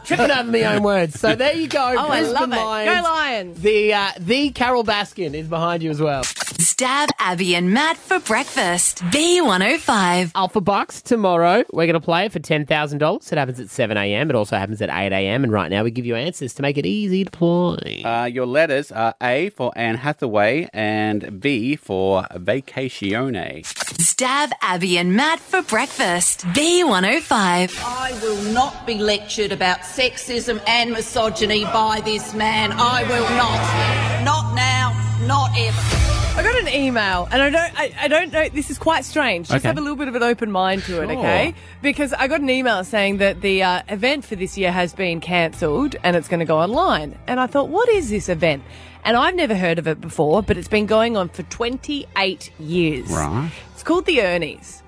[0.06, 1.20] Tripping over my own words.
[1.20, 1.80] So there you go.
[1.98, 2.56] Oh, I love it.
[2.56, 3.04] Go Lions.
[3.04, 3.62] Lions.
[3.62, 6.24] The uh, the Carole Baskin is behind you as well.
[6.24, 8.98] Stav Abby and Matt for breakfast.
[9.06, 10.32] B105.
[10.36, 11.64] Alpha Bucks tomorrow.
[11.72, 13.32] We're going to play it for ten thousand dollars.
[13.32, 14.30] It happens at seven a.m.
[14.30, 15.46] It also happens at eight a.m.
[15.46, 18.04] and right now we give you answers to make it easy to play.
[18.04, 23.62] Uh, your letters are A for Anne Hathaway and V for Vacazione.
[23.64, 26.42] Stav Abby and Matt for breakfast.
[26.48, 27.32] B105.
[27.32, 32.74] I will not be lectured about sexism and misogyny by this man.
[32.74, 34.26] I will not.
[34.26, 36.23] Not now, not ever.
[36.36, 38.50] I got an email, and I don't, I, I don't know.
[38.50, 39.50] This is quite strange.
[39.50, 39.68] Just Okay.
[39.68, 41.18] have a little bit of an open mind to it, Sure.
[41.20, 41.54] okay?
[41.84, 45.22] Because I got an email saying that the uh, event for this year has been
[45.22, 47.18] cancelled and it's going to go online.
[47.28, 48.64] And I thought, what is this event?
[49.06, 53.10] And I've never heard of it before, but it's been going on for 28 years.
[53.12, 53.52] Right.
[53.74, 54.82] It's called the Ernies.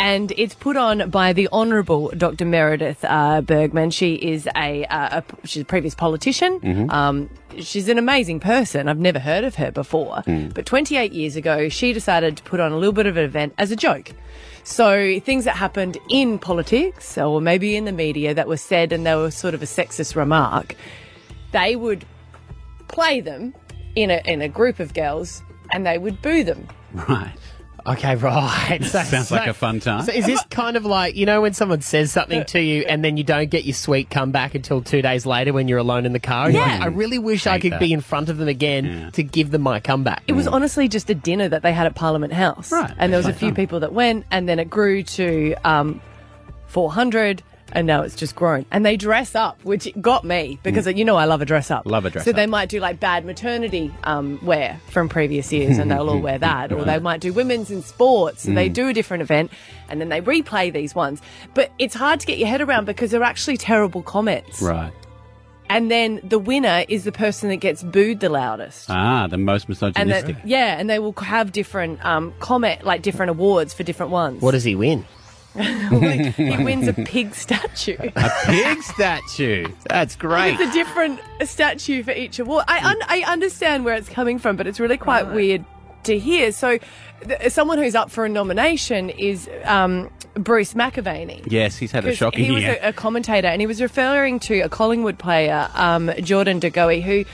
[0.00, 2.46] And it's put on by the Honourable Dr.
[2.46, 3.90] Meredith uh, Burgmann.
[3.92, 6.58] She is a, uh, a she's a previous politician.
[6.60, 6.90] Mhm.
[6.90, 8.88] Um, she's an amazing person.
[8.88, 10.22] I've never heard of her before.
[10.54, 13.52] But 28 years ago, she decided to put on a little bit of an event
[13.58, 14.12] as a joke.
[14.64, 19.04] So things that happened in politics or maybe in the media that were said and
[19.04, 20.76] they were sort of a sexist remark,
[21.52, 22.06] they would
[22.88, 23.54] play them
[23.96, 26.66] in a in a group of girls and they would boo them.
[27.08, 27.32] Right.
[27.86, 28.78] Okay, right.
[28.84, 30.04] So- Sounds like a fun time.
[30.04, 33.04] So is this kind of like you know when someone says something to you and
[33.04, 36.12] then you don't get your sweet comeback until two days later when you're alone in
[36.12, 36.50] the car?
[36.50, 36.60] Yeah.
[36.60, 37.80] like, I really wish I could that.
[37.80, 40.22] be in front of them again to give them my comeback.
[40.26, 42.70] It was honestly just a dinner that they had at Parliament House.
[42.72, 42.92] Right.
[42.98, 43.54] And there was a few fun.
[43.56, 46.00] people that went, and then it grew to um,
[46.66, 48.66] 400, and now it's just grown.
[48.70, 51.84] And they dress up, which got me because you know I love a dress up.
[51.84, 51.90] Mm.
[51.90, 52.24] Love a dress up.
[52.26, 52.36] so up.
[52.36, 56.38] they might do like bad maternity um, wear from previous years, and they'll all wear
[56.50, 56.72] that.
[56.72, 58.74] Or they might do women's in sports, and they Mm.
[58.74, 59.50] do a different event,
[59.88, 61.20] and then they replay these ones.
[61.54, 64.60] But it's hard to get your head around because they're actually terrible comments.
[64.62, 64.92] Right.
[65.68, 69.62] And then the winner is the person that gets booed the loudest Ah, the most
[69.64, 70.36] and misogynistic.
[70.38, 74.42] that, yeah, and they will have different um, comment, like different awards for different ones.
[74.42, 75.04] What does he win?
[75.56, 77.96] he wins a pig statue.
[78.16, 79.66] A pig statue.
[79.88, 80.54] That's great.
[80.60, 82.64] It's a different statue for each award.
[82.68, 85.64] I un- I understand where it's coming from, but it's really quite weird
[86.04, 86.52] to hear.
[86.52, 86.78] So,
[87.26, 91.42] th- someone who's up for a nomination is um, Bruce McAvaney.
[91.50, 92.78] Yes, he's had a 'Cause shocking he was year.
[92.82, 97.02] a, a commentator, and he was referring to a Collingwood player, um, Jordan De Goey,
[97.02, 97.24] who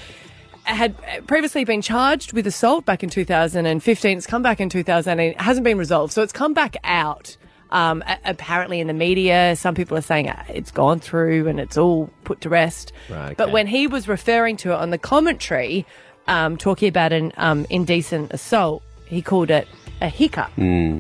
[0.65, 0.97] had
[1.29, 4.19] previously been charged with assault back in 2015.
[4.19, 5.33] It's come back in 2018.
[5.33, 7.37] It hasn't been resolved, so it's come back out.
[7.71, 11.77] Um, apparently in the media, some people are saying uh, it's gone through and it's
[11.77, 12.93] all put to rest.
[13.11, 15.85] Right, But when he was referring to it on the commentary,
[16.29, 19.67] um, talking about an um, indecent assault, he called it
[20.01, 20.51] a hiccup.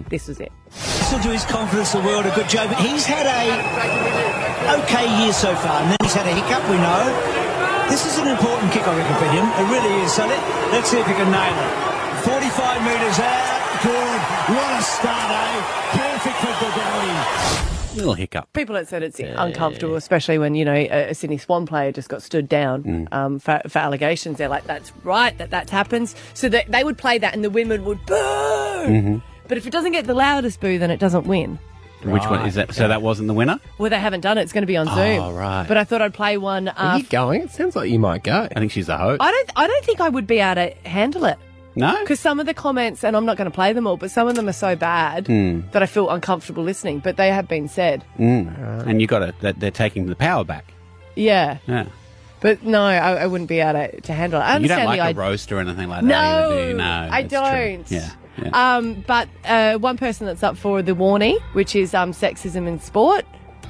[0.09, 0.51] This was it.
[0.71, 5.33] Still to his confidence, the world a good joke, but he's had a okay year
[5.33, 6.63] so far, and then he's had a hiccup.
[6.69, 7.03] We know
[7.89, 9.47] this is an important kick, I reckon, for him.
[9.47, 10.13] It really is.
[10.13, 10.39] So let,
[10.73, 11.71] let's see if he can nail it.
[12.27, 13.83] Forty-five metres out.
[13.83, 14.21] Good.
[14.57, 16.06] What a start, eh?
[16.41, 17.97] Perfect for De Goey.
[17.97, 18.53] Little hiccup.
[18.53, 22.09] People had said it's uncomfortable, especially when you know a, a Sydney Swan player just
[22.11, 23.09] got stood down Mm.
[23.13, 24.37] um, for, for allegations.
[24.37, 27.49] They're like, "That's right, that that happens." So they, they would play that, and the
[27.51, 28.15] women would boo.
[28.15, 29.23] Mhm.
[29.49, 31.59] But if it doesn't get the loudest boo, then it doesn't win.
[32.03, 32.75] Which one is that?
[32.75, 33.59] So that wasn't the winner?
[33.79, 34.43] Well, they haven't done it.
[34.43, 35.35] It's going to be on Oh, Zoom.
[35.35, 35.67] right.
[35.67, 36.69] But I thought I'd play one.
[36.69, 37.41] Uh, Are you going?
[37.43, 38.47] It sounds like you might go.
[38.55, 39.23] I think she's the host.
[39.23, 39.51] I don't.
[39.57, 41.39] I don't think I would be able to handle it.
[41.77, 41.97] No?
[42.01, 44.27] Because some of the comments, and I'm not going to play them all, but some
[44.27, 45.61] of them are so bad Hmm.
[45.73, 47.01] that I feel uncomfortable listening.
[47.01, 48.03] But they have been said.
[48.19, 48.87] Mm.
[48.87, 49.35] And you got it.
[49.61, 50.73] They're taking the power back.
[51.15, 51.59] Yeah.
[51.67, 51.87] Yeah.
[52.41, 54.45] But no, I, I wouldn't be able to, to handle it.
[54.45, 56.17] I you don't like the a roast or anything like that No,
[56.51, 56.77] either, do you?
[56.77, 57.91] No, I don't.
[57.91, 58.11] Yeah.
[58.43, 58.77] yeah.
[58.77, 62.79] Um, but uh, one person that's up for the Warnie, which is um, sexism in
[62.79, 63.25] sport,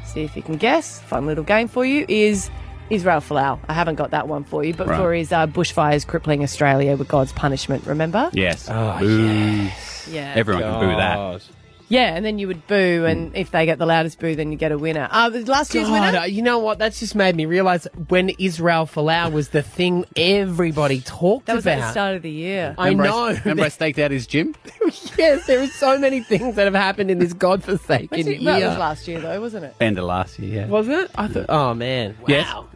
[0.04, 1.00] see if you can guess.
[1.02, 2.50] Fun little game for you is
[2.90, 3.58] Israel Folau.
[3.68, 4.98] I haven't got that one for you, but Right.
[4.98, 7.86] for his uh, bushfires crippling Australia with God's punishment.
[7.86, 8.30] Remember?
[8.32, 8.68] Yes.
[8.70, 9.68] Oh, Boo.
[10.08, 10.32] Yeah.
[10.36, 11.42] Everyone can boo that.
[11.88, 14.58] Yeah, and then you would boo, and if they get the loudest boo, then you
[14.58, 15.06] get a winner.
[15.08, 16.18] Uh, last year's God, winner.
[16.18, 16.78] uh, you know what?
[16.78, 21.64] That's just made me realise when Israel Folau was the thing everybody talked That was
[21.64, 21.78] about.
[21.78, 22.74] at the start of the year.
[22.76, 23.26] I Remember know.
[23.44, 24.56] remember I staked out his gym?
[25.16, 28.58] yes, there are so many things that have happened in this godforsaken Actually, year.
[28.60, 29.74] that was last year, though, wasn't it?
[29.80, 30.66] End of last year, yeah.
[30.66, 31.08] Was it?
[31.14, 31.46] I thought.
[31.48, 32.16] Oh man.
[32.20, 32.26] Wow.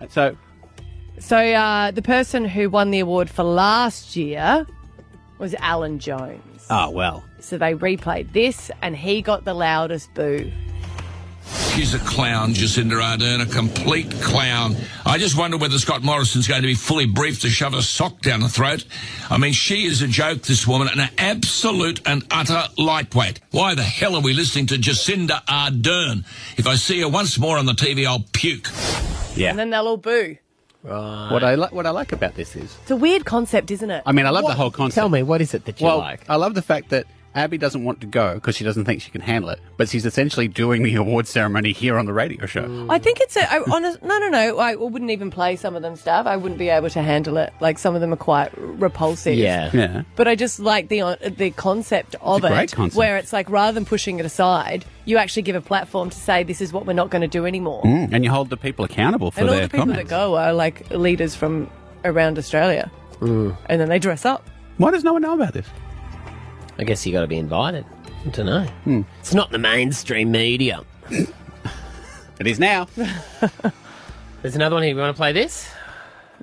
[0.00, 0.12] Yes.
[0.12, 0.36] So
[1.18, 4.66] So uh, the person who won the award for last year
[5.40, 6.66] was Alan Jones.
[6.70, 7.24] Oh well.
[7.40, 10.52] So they replayed this, and he got the loudest boo.
[11.74, 14.76] She's a clown, Jacinda Ardern, a complete clown.
[15.04, 18.20] I just wonder whether Scott Morrison's going to be fully briefed to shove a sock
[18.20, 18.84] down her throat.
[19.30, 23.40] I mean, she is a joke, this woman, an absolute and utter lightweight.
[23.50, 26.24] Why the hell are we listening to Jacinda Ardern?
[26.56, 28.68] If I see her once more on the TV, I'll puke.
[29.34, 29.50] Yeah.
[29.50, 30.36] And then they'll all boo.
[30.82, 34.02] What I like what I like about this is It's a weird concept, isn't it?
[34.06, 34.94] I mean I love What- the whole concept.
[34.94, 36.24] Tell me, what is it that you well, like?
[36.28, 39.10] I love the fact that Abby doesn't want to go because she doesn't think she
[39.10, 42.86] can handle it, but she's essentially doing the award ceremony here on the radio show.
[42.90, 44.02] I think it's a I, honest.
[44.02, 44.58] No, no, no.
[44.58, 46.26] I wouldn't even play some of them stuff.
[46.26, 47.52] I wouldn't be able to handle it.
[47.60, 49.36] Like some of them are quite repulsive.
[49.36, 49.70] Yeah.
[49.72, 50.02] yeah.
[50.16, 52.96] But I just like the uh, the concept of a it, concept.
[52.96, 56.42] where it's like rather than pushing it aside, you actually give a platform to say
[56.42, 57.82] this is what we're not going to do anymore.
[57.84, 60.10] Mm, and you hold the people accountable for and all their the people comments.
[60.10, 61.70] that go are like leaders from
[62.04, 62.90] around Australia,
[63.20, 64.48] and then they dress up.
[64.78, 65.66] Why does no one know about this?
[66.80, 67.84] I guess you got to be invited.
[68.26, 68.64] I don't know.
[68.84, 69.02] Hmm.
[69.20, 70.82] It's not the mainstream media.
[71.10, 72.88] it is now.
[74.42, 74.94] There's another one here.
[74.94, 75.70] You want to play this?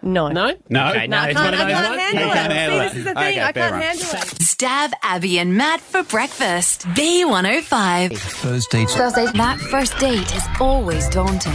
[0.03, 0.27] No.
[0.29, 0.55] No?
[0.69, 0.89] No.
[0.89, 2.01] Okay, no, I it's can't, one of I those can't ones.
[2.01, 2.33] handle You it.
[2.35, 2.89] can't handle See, it.
[2.89, 3.39] this is the Okay, thing.
[3.39, 4.01] I fair can't enough.
[4.11, 4.39] handle it.
[4.39, 6.81] Stav Abby and Matt for breakfast.
[6.89, 8.17] B105.
[8.17, 8.93] First dates.
[8.95, 11.53] That first date is always daunting.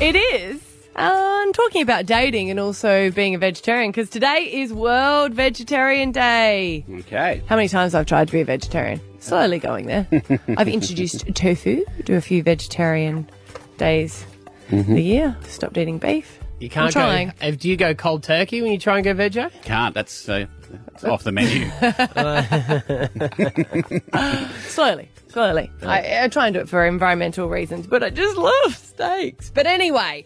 [0.00, 0.62] It is.
[0.96, 1.35] Oh.
[1.46, 6.84] Um, talking about dating and also being a vegetarian because today is World Vegetarian Day.
[7.00, 7.40] Okay.
[7.46, 9.00] How many times I've tried to be a vegetarian?
[9.20, 10.06] Slowly going there.
[10.56, 13.28] I've introduced tofu, do a few vegetarian
[13.78, 14.26] days
[14.70, 14.94] Mm-hmm.
[14.94, 15.36] the year.
[15.46, 16.40] Stopped eating beef.
[16.58, 17.28] You can't I'm trying.
[17.28, 17.34] go.
[17.46, 19.48] uh, Do you go cold turkey when you try and go veggie?
[19.62, 19.94] Can't.
[19.94, 20.46] That's uh,
[20.92, 21.70] it's off the menu.
[24.68, 25.70] slowly, slowly.
[25.84, 29.50] I, I try and do it for environmental reasons, but I just love steaks.
[29.50, 30.24] But anyway,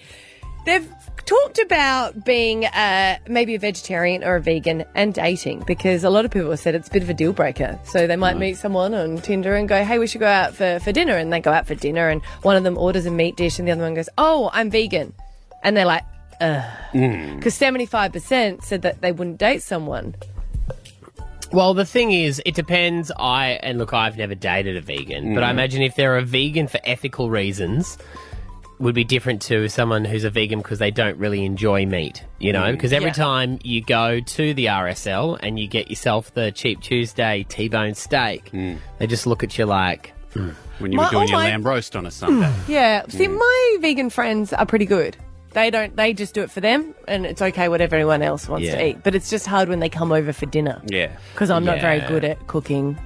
[0.65, 0.89] they've
[1.25, 6.25] talked about being uh, maybe a vegetarian or a vegan and dating because a lot
[6.25, 7.79] of people have said it's a bit of a deal breaker.
[7.85, 10.79] So they might meet someone on Tinder and go, hey, we should go out for,
[10.81, 11.17] for dinner.
[11.17, 13.67] And they go out for dinner and one of them orders a meat dish and
[13.69, 15.13] the other one goes, oh, I'm vegan.
[15.63, 16.05] And they're like,
[16.41, 16.65] ugh.
[16.93, 20.15] Because 75% said that they wouldn't date someone.
[21.53, 23.11] Well, the thing is, it depends.
[23.19, 25.51] I and look, I've never dated a vegan, but I Mm.
[25.51, 27.99] imagine if they're a vegan for ethical reasons,
[28.81, 32.25] would be different to someone who's a vegan because they don't really enjoy meat.
[32.39, 32.73] You know, Mm.
[32.73, 33.15] because every Yeah.
[33.15, 38.51] time you go to the RSL and you get yourself the cheap Tuesday T-bone steak,
[38.53, 40.13] they just look at you like.
[40.35, 42.51] "Hmm." when you My- were doing oh your my- lamb roast on a Sunday.
[42.67, 43.03] Yeah.
[43.09, 45.15] See, my vegan friends are pretty good.
[45.53, 45.95] They don't.
[45.95, 48.77] They just do it for them, and it's okay whatever everyone else wants Yeah.
[48.77, 49.03] to eat.
[49.03, 51.09] But it's just hard when they come over for dinner Yeah.
[51.35, 52.97] because I'm not very good at cooking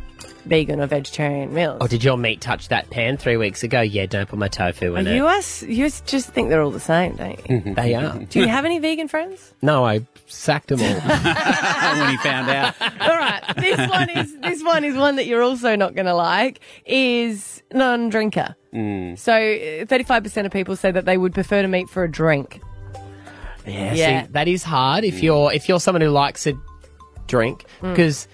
[0.45, 1.79] vegan or vegetarian meals.
[1.81, 3.81] Oh, did your meat touch that pan three weeks ago?
[3.81, 5.15] Yeah, don't put my tofu in it.
[5.17, 7.75] you us, you us just think they're all the same, don't you?
[7.75, 8.19] They are.
[8.19, 9.53] Do you have any vegan friends?
[9.63, 10.87] No, I sacked them all.
[12.01, 12.75] when he found out.
[13.01, 16.15] All right, this one is this one is one that you're also not going to
[16.15, 16.61] like.
[16.85, 18.55] Is non-drinker.
[18.75, 19.19] Mm.
[19.19, 22.61] So, thirty-five percent of people say that they would prefer to meet for a drink.
[23.67, 24.23] Yeah, Yeah.
[24.27, 26.53] See, that is hard if you're if you're someone who likes a
[27.27, 27.91] drink Mm.
[27.95, 28.29] because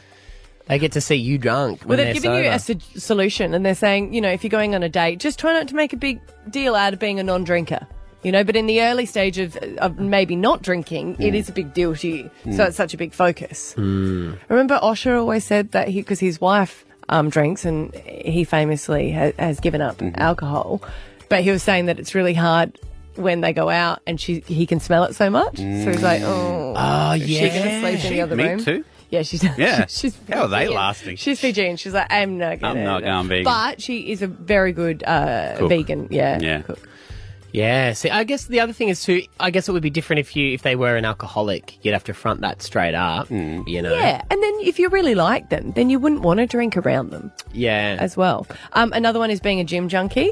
[0.70, 1.82] they get to see you drunk.
[1.84, 4.50] Well, they've they're given you a su- solution, and they're saying, you know, if you're
[4.50, 7.20] going on a date, just try not to make a big deal out of being
[7.20, 7.86] a non-drinker.
[8.22, 11.36] You know, but in the early stage of, of maybe not drinking, it Mm.
[11.36, 12.30] is a big deal to you.
[12.44, 12.68] So Mm.
[12.68, 13.74] it's such a big focus.
[13.76, 19.32] Remember, Osher always said that he, because his wife um, drinks and he famously ha-
[19.38, 20.20] has given up Mm-hmm.
[20.20, 20.82] alcohol,
[21.28, 22.78] but he was saying that it's really hard
[23.16, 25.56] when they go out and she he can smell it so much.
[25.56, 28.64] So he's like, oh, Oh, is she gonna sleep in the other Me room?
[28.64, 28.84] too.
[29.10, 29.86] Yeah, she's Yeah.
[29.88, 30.74] she's How are they Fijian.
[30.74, 31.16] lasting?
[31.16, 31.76] She's Fijian.
[31.76, 32.78] She's like, I'm not gonna.
[32.80, 33.44] I'm not going vegan.
[33.44, 35.68] But she is a very good uh, Cook.
[35.68, 36.08] vegan.
[36.10, 36.38] Yeah.
[36.40, 36.62] Yeah.
[36.62, 36.78] cook.
[37.52, 39.22] Yeah, see, I guess the other thing is too.
[39.40, 41.84] I guess it would be different if you if they were an alcoholic.
[41.84, 43.26] You'd have to front that straight up.
[43.28, 43.66] Mm.
[43.66, 43.92] You know.
[43.92, 47.10] Yeah, and then if you really like them, then you wouldn't want to drink around
[47.10, 47.96] them Yeah.
[47.98, 48.46] as well.
[48.74, 50.30] Um, another one is being a gym junkie.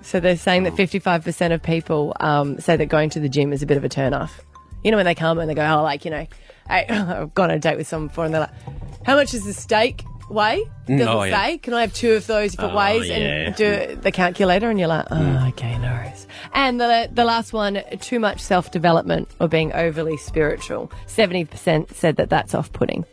[0.00, 3.62] So they're saying that 55% of people um, say that going to the gym is
[3.62, 4.40] a bit of a turn off.
[4.82, 6.26] You know, when they come and they go, oh, like, you know,
[6.68, 6.84] I,
[7.22, 9.52] I've gone on a date with someone before and they're like, how much does the
[9.52, 10.64] steak weigh?
[10.86, 11.44] Mm, Does oh, yeah.
[11.46, 11.58] say?
[11.58, 13.08] Can I have two of those if it Oh, weighs?
[13.08, 13.16] yeah.
[13.16, 15.48] And do the calculator and you're like, oh, Mm.
[15.50, 16.26] okay, no worries.
[16.54, 20.90] And the, the last one, too much self-development or being overly spiritual.
[21.06, 23.04] 70% said that that's off-putting.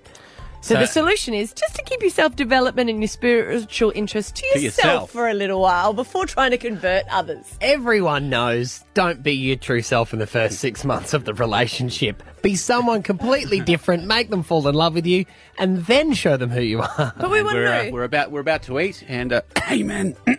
[0.62, 4.42] So, So- the solution is just to keep your self-development and your spiritual interests to
[4.54, 5.12] To yourself, yourself.
[5.12, 7.46] for a little while before trying to convert others.
[7.62, 12.22] Everyone knows don't be your true self in the first six months of the relationship.
[12.42, 15.24] Be someone completely different, make them fall in love with you,
[15.58, 17.14] and then show them who you are.
[17.18, 17.92] But we want to We're, uh, know.
[17.92, 20.18] we're about we're about to eat, and uh, amen.
[20.26, 20.36] Why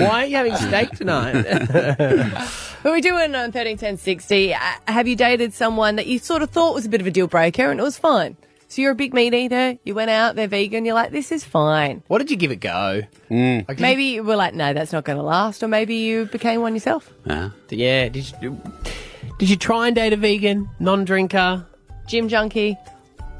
[0.00, 1.44] are you having steak tonight?
[2.82, 4.54] But we do it on 131060.
[4.54, 7.12] Uh, have you dated someone that you sort of thought was a bit of a
[7.12, 8.36] deal breaker and it was fine?
[8.72, 11.44] So you're a big meat eater, you went out, they're vegan, you're like, this is
[11.44, 12.02] fine.
[12.06, 13.02] what did you give it go?
[13.30, 13.68] Mm.
[13.68, 15.62] Like, Maybe you were like, no, that's not going to last.
[15.62, 17.12] Or maybe you became one yourself.
[17.26, 18.08] Uh, yeah.
[18.08, 18.58] Did you
[19.38, 21.66] did you try and date a vegan, non-drinker?
[22.06, 22.78] Gym junkie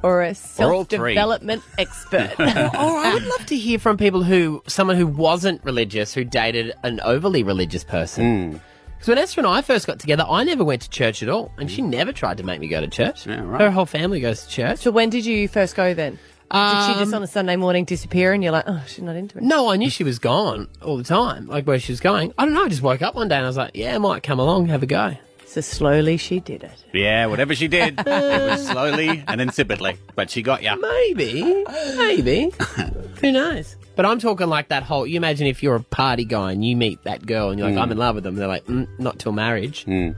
[0.02, 1.14] or a Or all three.
[1.14, 2.34] self-development expert.
[2.38, 6.24] or, or I would love to hear from people who someone who wasn't religious who
[6.24, 8.60] dated an overly religious person.
[9.02, 11.50] Because when Esther and I first got together, I never went to church at all,
[11.58, 13.26] and she never tried to make me go to church.
[13.26, 13.60] Yeah, right.
[13.60, 14.78] Her whole family goes to church.
[14.78, 16.12] So when did you first go then?
[16.12, 19.16] did she just Um, on a Sunday morning disappear and you're like, oh, she's not
[19.16, 19.42] into it?
[19.42, 22.32] No, I knew she was gone all the time, like where she was going.
[22.38, 22.62] I don't know.
[22.62, 24.66] I just woke up one day and I was like, yeah, I might come along,
[24.66, 25.16] have a go.
[25.46, 26.84] So slowly she did it.
[26.92, 30.76] Yeah, whatever she did, it was slowly and insipidly, but she got ya.
[30.76, 31.64] Maybe,
[31.96, 32.52] maybe.
[33.20, 33.74] Who knows?
[33.94, 35.06] But I'm talking like that whole.
[35.06, 37.76] You imagine if you're a party guy and you meet that girl and you're like,
[37.78, 37.82] Mm.
[37.82, 38.36] I'm in love with them.
[38.36, 39.84] They're like, mm, not till marriage.
[39.86, 40.14] Mm.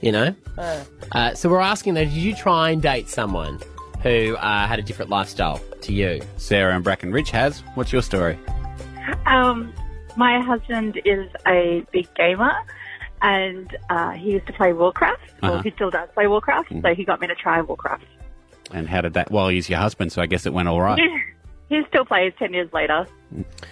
[0.00, 0.34] You know.
[1.12, 3.58] Uh, so we're asking though, did you try and date someone
[4.02, 6.20] who uh, had a different lifestyle to you?
[6.36, 7.60] Sarah and Bracken Ridge has.
[7.74, 8.38] What's your story?
[9.26, 9.72] Um,
[10.16, 12.52] my husband is a big gamer,
[13.22, 15.20] and uh, he used to play Warcraft.
[15.42, 15.52] Uh-huh.
[15.54, 16.82] Well, he still does play Warcraft, Mhm.
[16.82, 18.04] so he got me to try Warcraft.
[18.72, 19.30] And how did that?
[19.30, 21.00] Well, he's your husband, so I guess it went all right.
[21.70, 23.06] he still plays ten years later,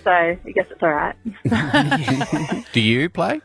[0.02, 2.64] so I guess it's all right.
[2.72, 3.40] Do you play?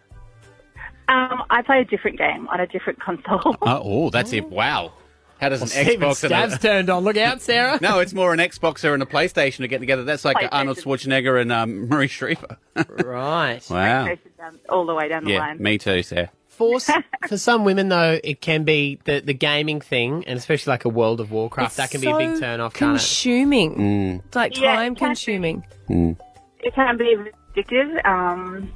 [1.09, 3.41] Um, I play a different game on a different console.
[3.43, 4.49] Oh, oh, that's it.
[4.49, 4.93] Wow.
[5.41, 6.59] How does an Well, Stephen Xbox and Stav's a...
[6.59, 7.03] turned on.
[7.03, 7.77] Look out, Sarah.
[7.81, 10.05] No, it's more an Xboxer and a PlayStation to get together.
[10.05, 12.57] That's like Arnold Schwarzenegger and um, Maria Shriver.
[13.03, 13.59] right.
[13.69, 14.05] Wow.
[14.37, 15.61] Down- all the way down the Yeah, line.
[15.61, 16.31] me too, Sarah.
[16.57, 16.79] For
[17.27, 20.89] for some women though, it can be the the gaming thing, and especially like a
[20.89, 22.73] World of Warcraft, It's that can be a big turn off.
[22.73, 22.99] Can't it?
[22.99, 23.75] Consuming.
[23.75, 24.25] Mm.
[24.25, 25.09] It's like Yeah, time it can be.
[25.09, 25.65] consuming.
[25.89, 26.17] Mm.
[26.59, 27.15] it can be
[27.55, 28.71] addictive, um,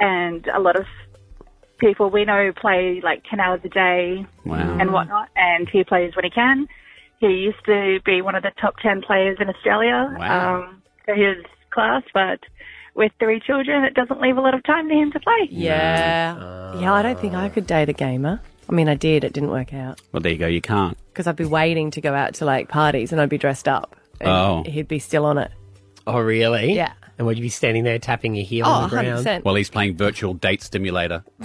[0.00, 0.86] and a lot of
[1.78, 4.78] people we know play like ten hours a day Wow.
[4.80, 6.68] and whatnot, and he plays when he can.
[7.20, 10.56] He used to be one of the top ten players in Australia Wow.
[10.62, 12.38] um, for his class, but
[12.98, 15.48] with three children, it doesn't leave a lot of time for him to play.
[15.50, 16.78] Yeah.
[16.78, 18.40] yeah, I don't think I could date a gamer.
[18.68, 19.24] I mean, I did.
[19.24, 20.46] It didn't work out Well, there you go.
[20.46, 20.98] You can't.
[21.08, 23.96] because I'd be waiting to go out to like parties and I'd be dressed up.
[24.20, 24.62] And Oh.
[24.66, 25.50] He'd be still on it.
[26.06, 26.74] Oh, really?
[26.74, 26.92] Yeah.
[27.16, 29.24] And would you be standing there tapping your heel Oh, on the ground?
[29.26, 29.44] 100%.
[29.44, 31.24] While he's playing virtual date stimulator.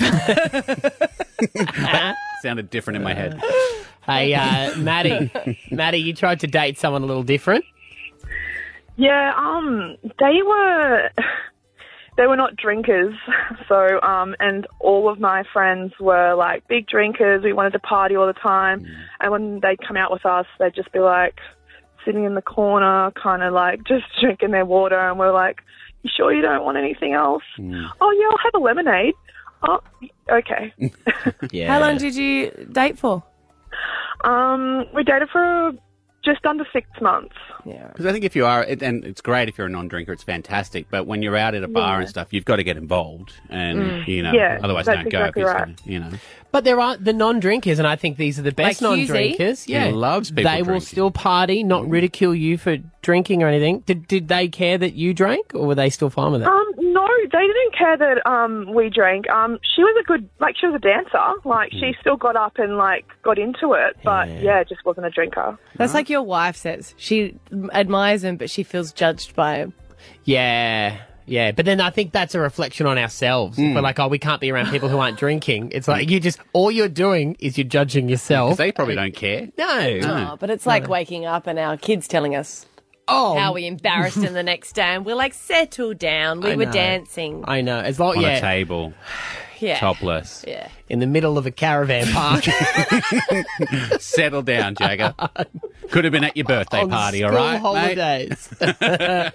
[2.42, 3.42] Sounded different in my head.
[4.06, 5.32] Hey, uh, Maddie,
[5.72, 7.64] Maddie, you tried to date someone a little different.
[8.96, 11.10] Yeah, um, they were
[12.18, 13.16] they were not drinkers,
[13.68, 17.44] so um, and all of my friends were like big drinkers.
[17.44, 18.86] We wanted to party all the time,
[19.20, 21.40] and when they'd come out with us, they'd just be like
[22.06, 25.62] sitting in the corner, kind of like just drinking their water, and we're like,
[26.04, 27.44] "You sure you don't want anything else?"
[28.00, 29.16] Oh yeah, I'll have a lemonade.
[29.68, 29.80] Oh,
[30.30, 30.74] okay.
[31.52, 31.68] Yeah.
[31.74, 33.24] How long did you date for?
[34.24, 35.72] Um, we dated for
[36.24, 37.36] just under six months.
[37.66, 37.88] Yeah.
[37.88, 40.24] Because I think if you are, it, and it's great if you're a non-drinker, it's
[40.24, 40.88] fantastic.
[40.90, 42.00] But when you're out at a bar Yeah.
[42.02, 44.08] and stuff, you've got to get involved, and Mm.
[44.08, 45.20] you know, Yeah, otherwise that's don't go.
[45.20, 45.66] exactly if it's right.
[45.66, 46.10] gonna- you know,
[46.52, 49.64] But there are the non-drinkers, and I think these are the best Like non-drinkers.
[49.64, 53.80] He Yeah, loves people They will still party, not ridicule you for drinking or anything.
[53.88, 56.48] Did Did they care that you drank, or were they still fine with it?
[56.48, 56.73] Um, no,
[57.38, 59.30] they didn't care that um we drank.
[59.30, 61.20] Um, she was a good, like she was a dancer.
[61.44, 65.10] Like she still got up and like got into it, but yeah, just wasn't a
[65.10, 65.58] drinker.
[65.76, 66.94] That's like your wife says.
[66.98, 67.36] She
[67.74, 69.74] admires him, but she feels judged by him.
[70.26, 71.52] Yeah, yeah.
[71.52, 73.58] But then I think that's a reflection on ourselves.
[73.60, 75.72] If we're like, oh, we can't be around people who aren't drinking.
[75.74, 78.52] It's like you just all you're doing is you're judging yourself.
[78.52, 79.50] 'Cause they probably don't care.
[79.58, 80.00] No.
[80.04, 82.66] Oh, but it's like waking up and our kids telling us
[83.08, 86.42] oh, how we embarrassed him the next day, and we're like, settle down.
[86.42, 86.72] We I were know.
[86.72, 87.44] dancing.
[87.48, 87.80] I know.
[87.80, 88.94] As long on yeah, a table,
[89.60, 89.80] Yeah.
[89.80, 90.44] topless.
[90.48, 90.68] Yeah.
[90.90, 92.44] in the middle of a caravan park.
[94.00, 95.14] Settle down, Jagger.
[95.90, 97.60] Could have been at your birthday on party, all school right, mate?
[97.62, 98.50] holidays.
[98.62, 99.34] it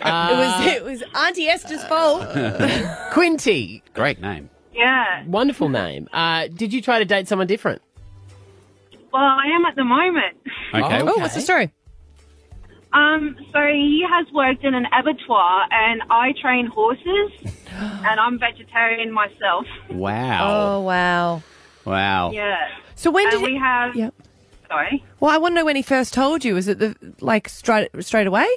[0.00, 2.26] was it was Auntie Esther's fault.
[3.12, 4.48] Quinty, Great name.
[4.74, 5.24] Yeah.
[5.26, 6.08] wonderful name.
[6.12, 7.82] Uh, did you try to date someone different?
[9.12, 10.36] Well, I am at the moment.
[10.72, 11.00] Okay.
[11.02, 11.70] Oh, what's the story?
[12.92, 17.32] Um, so he has worked in an abattoir, and I train horses,
[17.70, 19.66] and I'm vegetarian myself.
[19.90, 20.76] Wow.
[20.76, 21.42] Oh wow.
[21.84, 22.32] Wow.
[22.32, 22.56] Yeah.
[22.94, 23.96] So when and did we he, have?
[23.96, 24.14] Yep.
[24.68, 25.04] Sorry.
[25.20, 26.54] Well, I want to know when he first told you.
[26.54, 28.48] Was it the like straight straight away?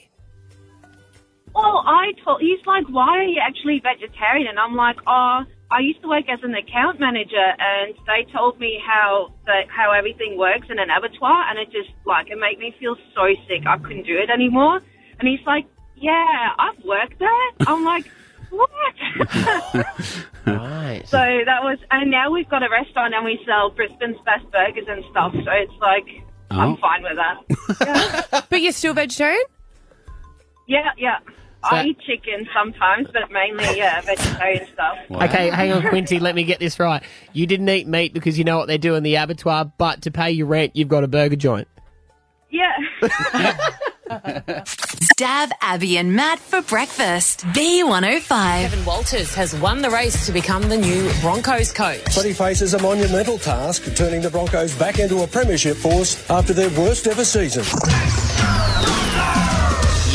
[1.54, 4.48] Well, I told he's like, why are you actually vegetarian?
[4.48, 8.60] And I'm like, oh, I used to work as an account manager, and they told
[8.60, 12.60] me how the, how everything works in an abattoir, and it just like it made
[12.60, 13.66] me feel so sick.
[13.66, 14.80] I couldn't do it anymore.
[15.20, 17.50] And he's like, yeah, I've worked there.
[17.68, 18.06] I'm like,
[18.50, 18.70] what?
[20.46, 21.02] Right.
[21.08, 24.86] so that was, and now we've got a restaurant, and we sell Brisbane's best burgers
[24.88, 25.34] and stuff.
[25.34, 26.06] So it's like,
[26.52, 26.60] Oh.
[26.60, 28.46] I'm fine with that.
[28.50, 29.42] But you're still vegetarian?
[30.68, 31.18] Yeah, yeah.
[31.72, 34.98] I eat chicken sometimes, but mainly yeah, vegetarian stuff.
[35.12, 36.20] Okay, hang on, Quinty.
[36.20, 37.02] let me get this right.
[37.34, 40.12] You didn't eat meat because you know what they do in the abattoir, but to
[40.12, 41.68] pay your rent, you've got a burger joint.
[42.50, 42.72] Yeah.
[44.10, 47.42] Stav Abby and Matt for breakfast.
[47.48, 48.62] B105.
[48.62, 52.04] Kevin Walters has won the race to become the new Broncos coach.
[52.16, 56.54] But he faces a monumental task, turning the Broncos back into a premiership force after
[56.54, 57.64] their worst ever season.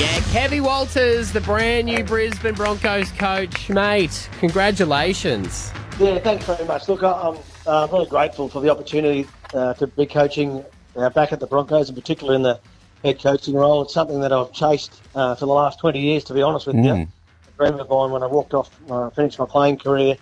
[0.00, 3.68] Yeah, Kevy Walters, the brand new Brisbane Broncos coach.
[3.68, 5.70] Mate, congratulations.
[5.98, 6.88] Yeah, thanks very much.
[6.88, 10.64] Look, I- I'm uh, very grateful for the opportunity uh, to be coaching
[10.96, 12.58] uh, back at the Broncos, and particularly in the
[13.04, 13.82] head coaching role.
[13.82, 16.76] It's something that I've chased uh, for the last 20 years, to be honest with
[16.76, 16.82] you.
[16.82, 17.08] Mm.
[17.48, 20.16] A dream of mine when I walked off, uh, finished my playing career,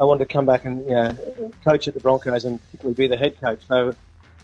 [0.00, 3.06] I wanted to come back and you know, coach at the Broncos and particularly be
[3.08, 3.60] the head coach.
[3.68, 3.94] So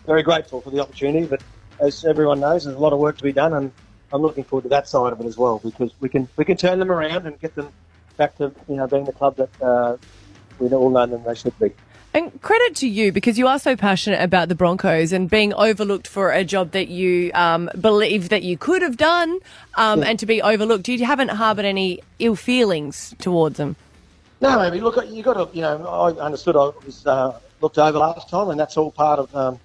[0.05, 1.43] very grateful for the opportunity, but
[1.81, 3.73] as everyone knows, there's a lot of work to be done, and
[4.15, 6.57] I'm looking forward to that side of it as well because we can we can
[6.57, 7.69] turn them around and get them
[8.17, 9.97] back to you know being the club that uh,
[10.61, 11.73] we all know them they should be.
[12.15, 16.07] And credit to you because you are so passionate about the Broncos and being overlooked
[16.07, 19.41] for a job that you um, believe that you could have done
[19.75, 20.89] um, and to be overlooked.
[20.89, 23.75] You haven't harboured any ill feelings towards them.
[24.41, 27.99] No, maybe look, you got to, you know, I understood I was uh, looked over
[27.99, 29.59] last time, and that's all part of, um,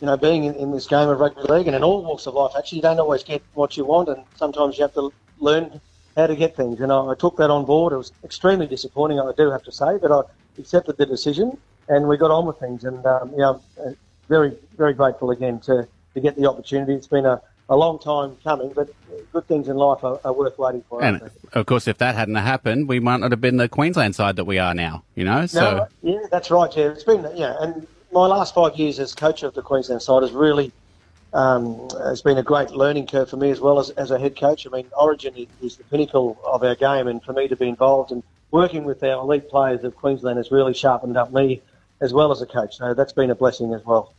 [0.00, 2.34] you know, being in, in this game of rugby league and in all walks of
[2.34, 2.52] life.
[2.56, 5.80] Actually, you don't always get what you want, and sometimes you have to learn
[6.16, 6.80] how to get things.
[6.80, 7.92] And I, I took that on board.
[7.92, 10.22] It was extremely disappointing, I do have to say, but I
[10.58, 11.56] accepted the decision,
[11.88, 12.84] and we got on with things.
[12.84, 13.90] And um, you know, uh,
[14.28, 16.94] very, very grateful again to, to get the opportunity.
[16.94, 18.88] It's been a, a long time coming, but
[19.32, 21.02] good things in life are, are worth waiting for.
[21.02, 21.20] And
[21.52, 24.44] of course, if that hadn't happened, we might not have been the Queensland side that
[24.44, 25.04] we are now.
[25.14, 26.74] You know, so No, yeah, that's right.
[26.76, 27.86] Yeah, it's been yeah, and
[28.16, 30.72] my last five years as coach of the Queensland side has really
[31.34, 34.40] um, has been a great learning curve for me as well as, as a head
[34.40, 34.66] coach.
[34.66, 38.12] I mean, Origin is, the pinnacle of our game, and for me to be involved
[38.12, 41.60] and working with our elite players of Queensland has really sharpened up me
[42.00, 42.76] as well as a coach.
[42.76, 44.12] So that's been a blessing as well.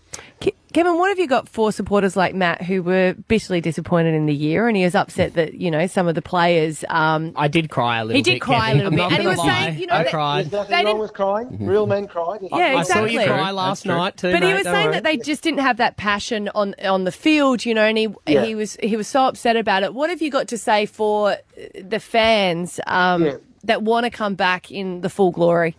[0.73, 4.33] Kevin, what have you got for supporters like Matt who were bitterly disappointed in the
[4.35, 6.83] year and he was upset that, you know, some of the players.
[6.89, 8.27] Um, I did cry a little He bit.
[8.27, 8.97] He did cry a little I'm bit.
[8.97, 9.45] not And he was lie.
[9.47, 10.45] saying, you know, I that- cried.
[10.45, 11.57] There's nothing They wrong didn't- with crying.
[11.65, 12.39] Real men cried.
[12.43, 14.31] Yeah, I saw you cry last night too.
[14.31, 14.93] But he was saying worry.
[14.95, 18.09] that they just didn't have that passion on on the field, you know, and he
[18.27, 18.43] Yeah.
[18.45, 19.93] he was he was so upset about it.
[19.95, 21.35] What have you got to say for uh,
[21.81, 23.31] the fans um, Yeah.
[23.63, 25.75] that want to come back in the full glory?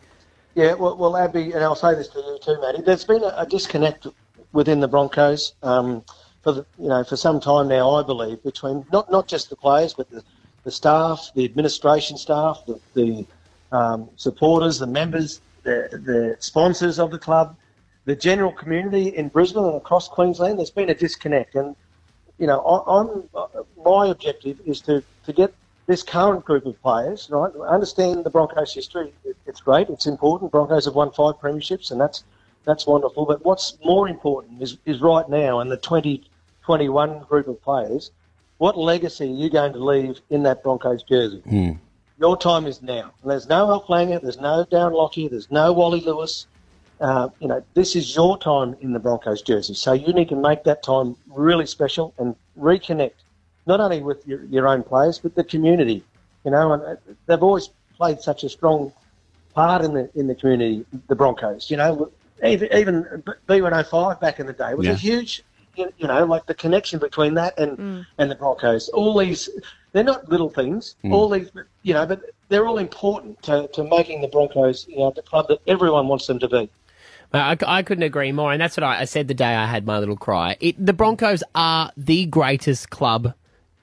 [0.59, 2.83] Yeah, well, well, Abby, and I'll say this to you too, Matty.
[2.83, 4.09] There's been a, a disconnect
[4.53, 6.03] within the Broncos um,
[6.43, 7.93] for the, you know for some time now.
[7.93, 10.25] I believe between not not just the players, but the,
[10.65, 13.27] the staff, the administration staff, the, the
[13.71, 17.55] um, supporters, the members, the the sponsors of the club,
[18.07, 20.59] the general community in Brisbane and across Queensland.
[20.59, 21.77] There's been a disconnect, and
[22.39, 25.55] you know, I, I'm uh, my objective is to to get
[25.89, 27.51] this current group of players right.
[27.67, 29.13] Understand the Broncos' history.
[29.47, 29.89] It's great.
[29.89, 30.53] It's important.
[30.53, 32.23] Broncos have won five premierships, and that's
[32.65, 33.25] that's wonderful.
[33.25, 38.13] But what's more important is is right now, and the 2021 group of players.
[38.59, 41.41] What legacy are you going to leave in that Broncos jersey?
[42.19, 43.13] Your time is now.
[43.25, 46.49] There's no Alf Langer, there's no Darren Lockyer, there's no Wally Lewis.
[47.01, 49.75] Uh, you know, this is your time in the Broncos jersey.
[49.75, 53.13] So you need to make that time really special and reconnect,
[53.69, 56.03] not only with your, your own players, but the community.
[56.45, 56.97] You know, and uh,
[57.27, 58.93] they've always played such a strong
[59.55, 61.71] part in the in the community, the Broncos.
[61.71, 62.11] You know,
[62.45, 64.93] even, even B105 back in the day was Yeah.
[64.93, 65.43] a huge,
[65.77, 68.89] you you know, like the connection between that and and the Broncos.
[68.89, 69.49] All these,
[69.93, 70.97] they're not little things.
[71.05, 71.13] Mm.
[71.13, 71.51] All these,
[71.83, 75.49] you know, but they're all important to, to making the Broncos, you know, the club
[75.49, 76.71] that everyone wants them to be.
[77.35, 79.85] I, I couldn't agree more, and that's what I, I said the day I had
[79.85, 80.57] my little cry.
[80.61, 83.35] It, the Broncos are the greatest club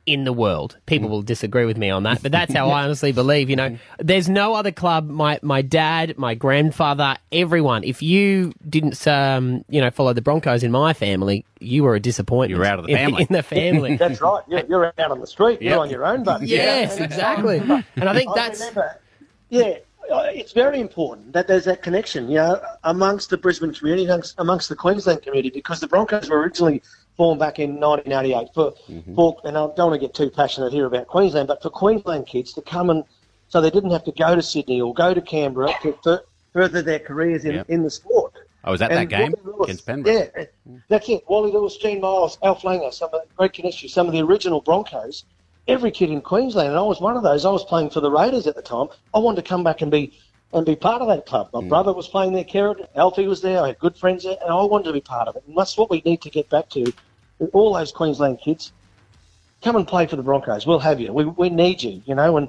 [0.06, 0.78] in the world.
[0.86, 3.50] People will disagree with me on that, but that's how I honestly believe.
[3.50, 5.10] You know, there's no other club.
[5.10, 7.84] My my dad, my grandfather, everyone.
[7.84, 12.00] If you didn't, um, you know, follow the Broncos in my family, you were a
[12.00, 12.52] disappointment.
[12.52, 13.22] You're out of the in, family.
[13.30, 13.96] in the family.
[13.98, 14.44] That's right.
[14.48, 15.62] You're, you're out on the street.
[15.62, 15.72] Yep.
[15.72, 16.48] You're on your own, buddy.
[16.48, 17.60] Yes, exactly.
[17.96, 19.00] And I think that's remember,
[19.50, 19.78] yeah,
[20.12, 24.36] uh, it's very important that there's that connection, you know, amongst the Brisbane community, amongst,
[24.38, 26.82] amongst the Queensland community, because the Broncos were originally
[27.18, 29.16] formed back in 1988 for, mm-hmm.
[29.16, 32.28] for, and I don't want to get too passionate here about Queensland, but for Queensland
[32.28, 33.04] kids to come and,
[33.48, 36.82] so they didn't have to go to Sydney or go to Canberra to fur- further
[36.82, 37.70] their careers in, Yep.
[37.70, 38.34] in the sport.
[38.36, 40.32] Oh, I was at that game Lewis, against Penrith.
[40.36, 40.82] Yeah, mm.
[40.90, 41.24] that's it.
[41.30, 45.24] Wally Lewis, Gene Miles, Alf Langer, some of Greg some of the original Broncos.
[45.68, 47.46] Every kid in Queensland, and I was one of those.
[47.46, 48.88] I was playing for the Raiders at the time.
[49.14, 50.14] I wanted to come back and be
[50.54, 51.50] and be part of that club.
[51.54, 51.70] My mm.
[51.70, 53.62] brother was playing there, Kerrod, Alfie was there.
[53.62, 55.44] I had good friends there, and I wanted to be part of it.
[55.48, 56.92] And that's what we need to get back to.
[57.54, 58.72] All those Queensland kids,
[59.62, 60.66] come and play for the Broncos.
[60.66, 61.12] We'll have you.
[61.12, 62.02] We, we need you.
[62.06, 62.48] You know, and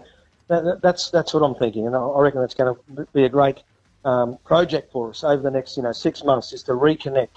[0.48, 1.86] that, that- that's that's what I'm thinking.
[1.86, 3.62] And I, I reckon that's going to be a great
[4.04, 7.28] um, project for us over the next you know six months, is to reconnect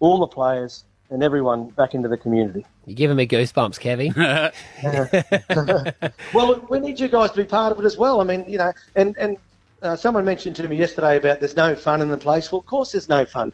[0.00, 2.64] all the players and everyone back into the community.
[2.86, 4.14] You're giving me goosebumps, Kevy.
[6.34, 8.20] Well, we need you guys to be part of it as well.
[8.20, 9.36] I mean, you know, and and
[9.82, 12.50] uh, someone mentioned to me yesterday about there's no fun in the place.
[12.50, 13.52] Well, of course there's no fun.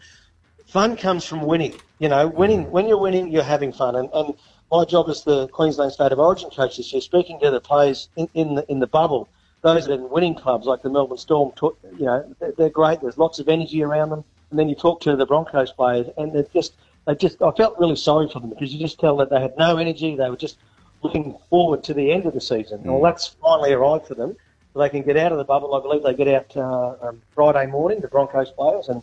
[0.71, 1.75] Fun comes from winning.
[1.99, 2.71] You know, winning.
[2.71, 3.97] When you're winning, you're having fun.
[3.97, 4.35] And, and
[4.71, 8.09] my job as the Queensland State of Origin coach this year, speaking to the players
[8.14, 9.29] in, in the in the bubble,
[9.62, 11.53] those that are in winning clubs like the Melbourne Storm,
[11.99, 13.01] you know, they're, great.
[13.01, 14.23] There's lots of energy around them.
[14.51, 17.77] And then you talk to the Broncos players, and they're just they just I felt
[17.81, 20.14] really sorry for them because you just tell that they had no energy.
[20.14, 20.57] They were just
[21.03, 22.85] looking forward to the end of the season.
[22.85, 24.37] Well, that's finally arrived for them.
[24.77, 25.75] They can get out of the bubble.
[25.75, 29.03] I believe they get out uh, um, Friday morning, the Broncos players, and,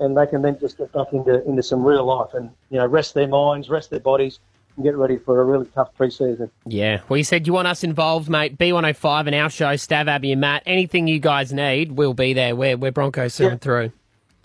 [0.00, 2.86] and they can then just get back into, into some real life and you know
[2.86, 4.38] rest their minds, rest their bodies,
[4.76, 6.50] and get ready for a really tough pre-season.
[6.66, 7.00] Yeah.
[7.08, 8.58] Well, you said you want us involved, mate.
[8.58, 10.62] B105 and our show, Stav, Abby, and Matt.
[10.66, 12.54] Anything you guys need, we'll be there.
[12.54, 13.92] We're, we're Broncos through and through.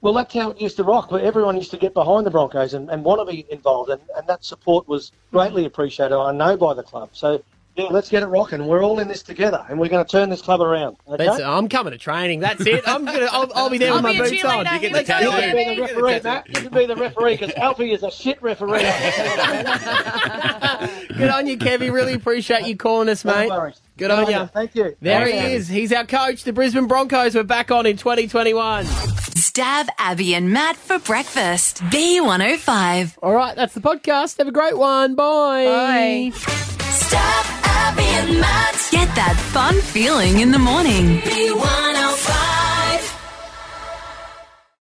[0.01, 1.12] Well, that's how it used to rock.
[1.12, 4.01] Where everyone used to get behind the Broncos and, and want to be involved, and,
[4.18, 6.16] and that support was greatly appreciated.
[6.16, 7.12] I know by the club.
[7.14, 7.41] So
[7.76, 8.68] yeah, let's get it rocking.
[8.68, 10.98] We're all in this together, and we're going to turn this club around.
[11.08, 11.26] Okay?
[11.26, 12.40] That's, I'm coming to training.
[12.40, 12.84] That's it.
[12.88, 13.28] I'm gonna.
[13.32, 14.66] I'll, I'll be there I'll with my be a boots on.
[14.66, 14.74] cheerleader.
[14.74, 15.26] You get Here the tattoo.
[15.26, 16.48] You can be the referee, Matt.
[16.50, 18.80] You can be the referee because Alfie is a shit referee.
[21.18, 21.92] Good on you, Kevy.
[21.92, 23.50] Really appreciate you calling us, mate.
[23.50, 23.82] worries.
[23.98, 24.40] Good Good on on you.
[24.40, 24.46] you.
[24.48, 24.96] Thank you.
[25.02, 25.68] There he Thanks, is.
[25.70, 27.36] He's our coach, the Brisbane Broncos.
[27.36, 28.86] We're back on in 2021.
[28.86, 31.78] Stav Abby and Matt for breakfast.
[31.84, 33.18] B105.
[33.22, 34.38] All right, that's the podcast.
[34.38, 35.16] Have a great one.
[35.16, 35.66] Bye.
[35.66, 36.32] Bye.
[36.34, 37.53] Stav
[37.86, 38.76] Abby and Matt.
[38.92, 41.20] Get that fun feeling in the morning.
[41.20, 42.83] B105.